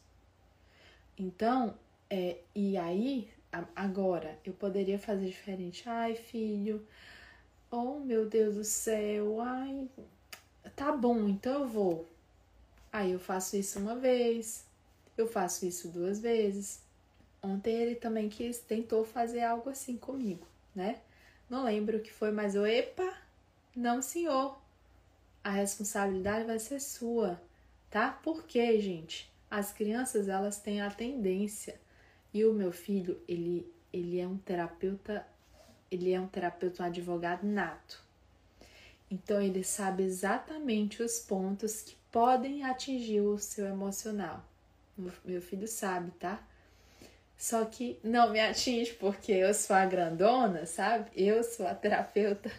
Então, 1.19 1.79
é, 2.09 2.39
e 2.55 2.77
aí, 2.77 3.31
agora, 3.75 4.39
eu 4.45 4.53
poderia 4.53 4.99
fazer 4.99 5.27
diferente. 5.27 5.89
Ai, 5.89 6.15
filho, 6.15 6.87
oh 7.71 7.99
meu 7.99 8.29
Deus 8.29 8.55
do 8.55 8.65
céu, 8.65 9.41
ai, 9.41 9.89
tá 10.75 10.93
bom, 10.93 11.29
então 11.29 11.63
eu 11.63 11.69
vou. 11.69 12.07
Aí 12.93 13.13
eu 13.13 13.21
faço 13.21 13.57
isso 13.57 13.79
uma 13.79 13.97
vez, 13.97 14.65
eu 15.17 15.27
faço 15.27 15.67
isso 15.67 15.89
duas 15.89 16.21
vezes. 16.21 16.86
Ontem 17.47 17.77
ele 17.77 17.95
também 17.95 18.29
quis, 18.29 18.59
tentou 18.59 19.05
fazer 19.05 19.45
algo 19.45 19.71
assim 19.71 19.97
comigo, 19.97 20.45
né? 20.75 21.01
Não 21.49 21.63
lembro 21.63 21.99
o 21.99 22.01
que 22.01 22.13
foi, 22.13 22.33
mas 22.33 22.57
eu, 22.57 22.67
epa, 22.67 23.17
não 23.75 24.03
senhor. 24.03 24.59
A 25.45 25.51
responsabilidade 25.51 26.45
vai 26.45 26.59
ser 26.59 26.81
sua, 26.81 27.41
tá? 27.89 28.11
Por 28.11 28.43
quê, 28.49 28.81
gente? 28.81 29.33
As 29.49 29.73
crianças, 29.73 30.29
elas 30.29 30.59
têm 30.59 30.81
a 30.81 30.91
tendência. 30.91 31.81
E 32.35 32.45
o 32.45 32.53
meu 32.53 32.73
filho, 32.73 33.23
ele, 33.29 33.73
ele 33.93 34.19
é 34.19 34.27
um 34.27 34.39
terapeuta, 34.39 35.25
ele 35.89 36.13
é 36.13 36.21
um 36.21 36.27
terapeuta, 36.27 36.83
um 36.83 36.87
advogado 36.87 37.47
nato. 37.47 38.05
Então 39.09 39.41
ele 39.41 39.63
sabe 39.63 40.03
exatamente 40.03 41.01
os 41.01 41.21
pontos 41.21 41.81
que 41.81 41.95
podem 42.11 42.65
atingir 42.65 43.21
o 43.21 43.39
seu 43.39 43.67
emocional. 43.67 44.45
Meu 45.25 45.41
filho 45.41 45.69
sabe, 45.69 46.11
tá? 46.19 46.45
Só 47.37 47.65
que 47.67 47.99
não 48.03 48.31
me 48.31 48.41
atinge 48.41 48.95
porque 48.95 49.33
eu 49.33 49.53
sou 49.53 49.77
a 49.77 49.85
grandona, 49.85 50.65
sabe? 50.65 51.11
Eu 51.15 51.45
sou 51.45 51.67
a 51.67 51.75
terapeuta 51.75 52.51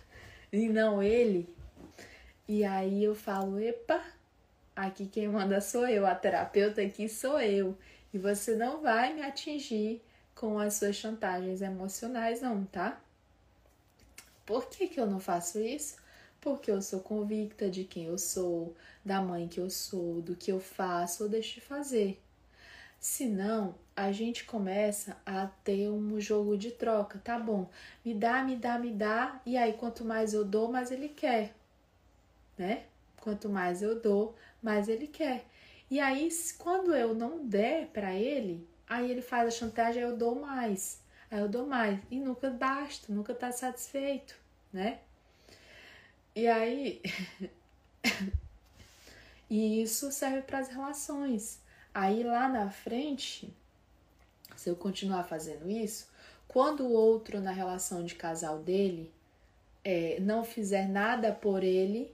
e 0.51 0.69
não 0.69 1.01
ele. 1.01 1.49
E 2.47 2.63
aí 2.63 3.03
eu 3.03 3.15
falo: 3.15 3.59
epa, 3.59 4.01
aqui 4.75 5.07
quem 5.07 5.27
manda 5.27 5.59
sou 5.59 5.87
eu, 5.87 6.05
a 6.05 6.15
terapeuta 6.15 6.81
aqui 6.81 7.09
sou 7.09 7.39
eu. 7.39 7.77
E 8.13 8.17
você 8.17 8.55
não 8.55 8.81
vai 8.81 9.13
me 9.13 9.21
atingir 9.21 10.01
com 10.33 10.59
as 10.59 10.75
suas 10.75 10.95
chantagens 10.95 11.61
emocionais, 11.61 12.41
não, 12.41 12.63
tá? 12.65 13.01
Por 14.45 14.69
que, 14.69 14.87
que 14.87 14.99
eu 14.99 15.07
não 15.07 15.19
faço 15.19 15.59
isso? 15.59 15.97
Porque 16.39 16.71
eu 16.71 16.81
sou 16.81 17.01
convicta 17.01 17.69
de 17.69 17.83
quem 17.83 18.05
eu 18.05 18.17
sou, 18.17 18.75
da 19.03 19.21
mãe 19.21 19.47
que 19.47 19.59
eu 19.59 19.69
sou, 19.69 20.21
do 20.21 20.35
que 20.35 20.51
eu 20.51 20.59
faço 20.59 21.23
ou 21.23 21.29
deixo 21.29 21.55
de 21.55 21.61
fazer. 21.61 22.21
Senão, 22.99 23.75
a 23.95 24.11
gente 24.11 24.43
começa 24.43 25.17
a 25.25 25.47
ter 25.63 25.89
um 25.89 26.19
jogo 26.19 26.57
de 26.57 26.71
troca, 26.71 27.19
tá 27.23 27.39
bom? 27.39 27.69
Me 28.03 28.13
dá, 28.13 28.43
me 28.43 28.55
dá, 28.55 28.77
me 28.77 28.91
dá, 28.91 29.41
e 29.45 29.57
aí 29.57 29.73
quanto 29.73 30.05
mais 30.05 30.33
eu 30.33 30.45
dou, 30.45 30.71
mais 30.71 30.91
ele 30.91 31.09
quer, 31.09 31.53
né? 32.57 32.83
Quanto 33.21 33.49
mais 33.49 33.81
eu 33.81 33.99
dou, 33.99 34.35
mais 34.61 34.87
ele 34.87 35.07
quer. 35.07 35.45
E 35.89 35.99
aí, 35.99 36.29
quando 36.57 36.93
eu 36.93 37.13
não 37.13 37.45
der 37.45 37.87
para 37.87 38.13
ele, 38.13 38.67
aí 38.87 39.09
ele 39.09 39.21
faz 39.21 39.47
a 39.47 39.57
chantagem, 39.57 40.01
eu 40.01 40.17
dou 40.17 40.35
mais, 40.35 41.01
aí 41.31 41.39
eu 41.39 41.47
dou 41.47 41.65
mais, 41.65 41.99
e 42.11 42.19
nunca 42.19 42.49
basta, 42.49 43.11
nunca 43.11 43.33
tá 43.33 43.51
satisfeito, 43.51 44.35
né? 44.71 44.99
E 46.35 46.47
aí, 46.47 47.01
e 49.49 49.81
isso 49.81 50.11
serve 50.11 50.41
para 50.41 50.59
as 50.59 50.67
relações. 50.69 51.59
Aí 51.99 52.21
lá 52.21 52.47
na 52.47 52.69
frente, 52.69 53.51
se 54.55 54.69
eu 54.69 54.75
continuar 54.75 55.23
fazendo 55.23 55.67
isso, 55.67 56.07
quando 56.47 56.85
o 56.85 56.91
outro 56.91 57.41
na 57.41 57.49
relação 57.49 58.05
de 58.05 58.13
casal 58.13 58.59
dele 58.59 59.11
é, 59.83 60.19
não 60.19 60.43
fizer 60.43 60.87
nada 60.87 61.31
por 61.31 61.63
ele, 61.63 62.13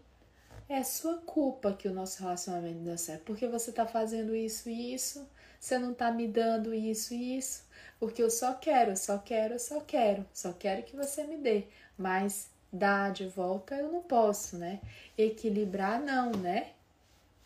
é 0.70 0.82
sua 0.84 1.18
culpa 1.18 1.74
que 1.74 1.90
o 1.90 1.94
nosso 1.94 2.24
relacionamento 2.24 2.78
não 2.78 2.86
deu 2.86 2.98
certo. 2.98 3.24
Porque 3.26 3.46
você 3.46 3.74
tá 3.74 3.86
fazendo 3.86 4.34
isso 4.34 4.70
e 4.70 4.94
isso, 4.94 5.28
você 5.60 5.78
não 5.78 5.94
tá 5.94 6.10
me 6.14 6.30
dando 6.30 6.74
isso 6.74 7.14
e 7.14 7.38
isso. 7.38 7.66
Porque 8.00 8.24
eu 8.24 8.30
só 8.30 8.54
quero, 8.54 8.96
só 8.96 9.18
quero, 9.18 9.60
só 9.60 9.82
quero, 9.82 10.26
só 10.34 10.54
quero 10.54 10.84
que 10.84 10.96
você 10.96 11.26
me 11.26 11.36
dê. 11.36 11.66
Mas 11.98 12.50
dar 12.72 13.12
de 13.12 13.28
volta 13.28 13.76
eu 13.76 13.92
não 13.92 14.02
posso, 14.02 14.58
né? 14.58 14.80
Equilibrar 15.18 16.02
não, 16.02 16.32
né? 16.32 16.72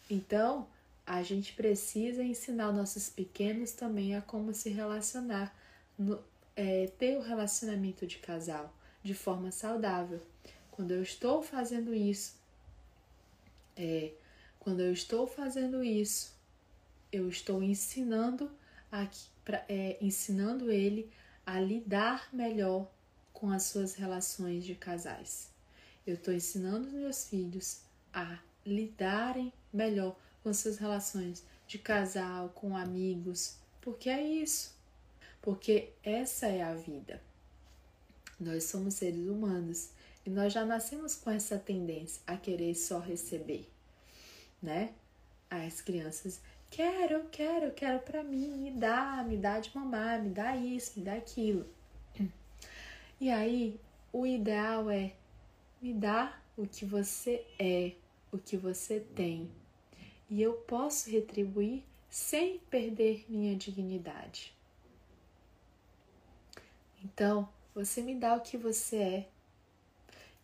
Então, 0.07 0.67
a 1.07 1.23
gente 1.23 1.53
precisa 1.53 2.21
ensinar 2.21 2.73
nossos 2.73 3.07
pequenos 3.07 3.71
também 3.71 4.13
a 4.13 4.21
como 4.21 4.53
se 4.53 4.69
relacionar, 4.69 5.57
no, 5.97 6.21
é, 6.53 6.87
ter 6.99 7.15
o 7.15 7.21
um 7.21 7.23
relacionamento 7.23 8.05
de 8.05 8.17
casal 8.17 8.73
de 9.01 9.13
forma 9.13 9.49
saudável. 9.49 10.21
Quando 10.69 10.91
eu 10.91 11.01
estou 11.01 11.41
fazendo 11.41 11.95
isso, 11.95 12.35
é, 13.77 14.11
quando 14.59 14.81
eu 14.81 14.91
estou 14.91 15.25
fazendo 15.25 15.81
isso, 15.81 16.35
eu 17.09 17.29
estou 17.29 17.63
ensinando, 17.63 18.51
aqui, 18.91 19.29
pra, 19.45 19.63
é, 19.69 19.97
ensinando 20.01 20.69
ele 20.69 21.09
a 21.45 21.57
lidar 21.57 22.27
melhor 22.33 22.91
com 23.31 23.49
as 23.49 23.63
suas 23.63 23.95
relações 23.95 24.65
de 24.65 24.75
casais. 24.75 25.49
Eu 26.05 26.15
estou 26.15 26.33
ensinando 26.33 26.87
os 26.87 26.93
meus 26.93 27.29
filhos 27.29 27.79
a 28.13 28.39
lidarem 28.65 29.53
melhor 29.71 30.17
com 30.43 30.53
suas 30.53 30.77
relações 30.77 31.43
de 31.67 31.77
casal, 31.77 32.49
com 32.49 32.75
amigos, 32.75 33.57
porque 33.81 34.09
é 34.09 34.21
isso. 34.21 34.75
Porque 35.41 35.89
essa 36.03 36.47
é 36.47 36.61
a 36.61 36.73
vida. 36.73 37.21
Nós 38.39 38.65
somos 38.65 38.95
seres 38.95 39.27
humanos 39.27 39.89
e 40.25 40.29
nós 40.29 40.51
já 40.51 40.65
nascemos 40.65 41.15
com 41.15 41.31
essa 41.31 41.57
tendência 41.57 42.21
a 42.27 42.35
querer 42.35 42.75
só 42.75 42.99
receber, 42.99 43.69
né? 44.61 44.93
As 45.49 45.81
crianças, 45.81 46.41
quero, 46.69 47.23
quero, 47.31 47.71
quero 47.71 47.99
para 47.99 48.23
mim, 48.23 48.57
me 48.57 48.71
dá, 48.71 49.23
me 49.27 49.37
dá 49.37 49.59
de 49.59 49.73
mamar, 49.75 50.21
me 50.21 50.29
dá 50.29 50.55
isso, 50.55 50.99
me 50.99 51.05
dá 51.05 51.13
aquilo. 51.13 51.65
E 53.19 53.31
aí, 53.31 53.79
o 54.13 54.27
ideal 54.27 54.91
é 54.91 55.13
me 55.81 55.91
dar 55.91 56.45
o 56.55 56.67
que 56.67 56.85
você 56.85 57.43
é, 57.57 57.93
o 58.31 58.37
que 58.37 58.55
você 58.55 58.99
tem, 58.99 59.49
e 60.29 60.41
eu 60.41 60.53
posso 60.53 61.09
retribuir 61.09 61.83
sem 62.09 62.59
perder 62.59 63.25
minha 63.29 63.55
dignidade. 63.55 64.53
Então, 67.03 67.47
você 67.73 68.01
me 68.01 68.15
dá 68.15 68.35
o 68.35 68.41
que 68.41 68.57
você 68.57 68.97
é 68.97 69.29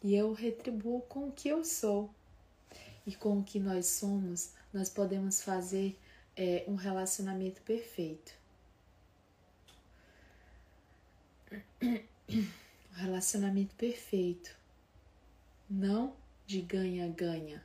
e 0.03 0.13
eu 0.13 0.33
retribuo 0.33 1.01
com 1.03 1.29
o 1.29 1.31
que 1.31 1.47
eu 1.47 1.63
sou. 1.63 2.13
E 3.05 3.15
com 3.15 3.39
o 3.39 3.43
que 3.43 3.59
nós 3.59 3.85
somos, 3.87 4.53
nós 4.71 4.89
podemos 4.89 5.41
fazer 5.41 5.97
é, 6.35 6.63
um 6.67 6.75
relacionamento 6.75 7.61
perfeito. 7.61 8.33
Um 12.29 12.95
relacionamento 12.95 13.75
perfeito. 13.75 14.55
Não 15.69 16.15
de 16.45 16.61
ganha-ganha. 16.61 17.63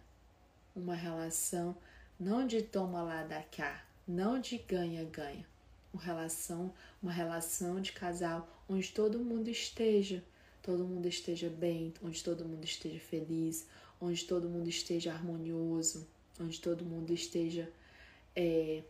Uma 0.74 0.94
relação 0.94 1.76
não 2.18 2.46
de 2.46 2.62
toma 2.62 3.02
lá 3.02 3.22
da 3.22 3.42
cá, 3.42 3.84
não 4.06 4.40
de 4.40 4.58
ganha-ganha. 4.58 5.46
Uma 5.92 6.02
relação, 6.02 6.72
uma 7.02 7.12
relação 7.12 7.80
de 7.80 7.92
casal 7.92 8.48
onde 8.68 8.90
todo 8.92 9.18
mundo 9.18 9.48
esteja, 9.48 10.22
todo 10.62 10.84
mundo 10.84 11.06
esteja 11.06 11.48
bem, 11.48 11.94
onde 12.02 12.22
todo 12.22 12.44
mundo 12.44 12.64
esteja 12.64 12.98
feliz, 12.98 13.66
onde 14.00 14.24
todo 14.24 14.48
mundo 14.48 14.68
esteja 14.68 15.12
harmonioso, 15.12 16.06
onde 16.40 16.60
todo 16.60 16.84
mundo 16.84 17.12
esteja 17.12 17.70
é, 18.34 18.82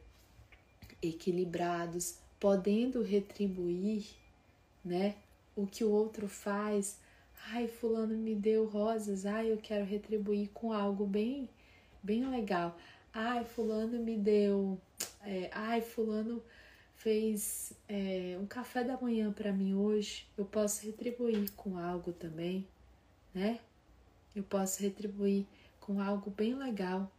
equilibrados, 1.02 2.16
podendo 2.40 3.02
retribuir, 3.02 4.06
né, 4.84 5.16
o 5.54 5.66
que 5.66 5.84
o 5.84 5.90
outro 5.90 6.28
faz. 6.28 6.98
Ai, 7.50 7.68
fulano 7.68 8.16
me 8.16 8.34
deu 8.34 8.66
rosas, 8.66 9.24
ai, 9.24 9.52
eu 9.52 9.58
quero 9.58 9.84
retribuir 9.84 10.48
com 10.52 10.72
algo 10.72 11.06
bem, 11.06 11.48
bem 12.02 12.28
legal. 12.28 12.76
Ai, 13.12 13.44
fulano 13.44 13.98
me 13.98 14.16
deu. 14.16 14.80
É, 15.22 15.50
ai, 15.52 15.80
fulano 15.80 16.42
fez 16.96 17.72
é, 17.88 18.36
um 18.40 18.46
café 18.46 18.82
da 18.82 18.96
manhã 19.00 19.32
para 19.32 19.52
mim 19.52 19.74
hoje. 19.74 20.26
Eu 20.36 20.44
posso 20.44 20.84
retribuir 20.84 21.50
com 21.52 21.78
algo 21.78 22.12
também, 22.12 22.66
né? 23.34 23.60
Eu 24.34 24.42
posso 24.42 24.82
retribuir 24.82 25.46
com 25.80 26.00
algo 26.00 26.30
bem 26.30 26.54
legal. 26.54 27.10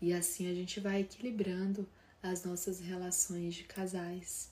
E 0.00 0.12
assim 0.12 0.50
a 0.50 0.54
gente 0.54 0.80
vai 0.80 1.00
equilibrando 1.00 1.88
as 2.22 2.44
nossas 2.44 2.80
relações 2.80 3.54
de 3.54 3.64
casais. 3.64 4.51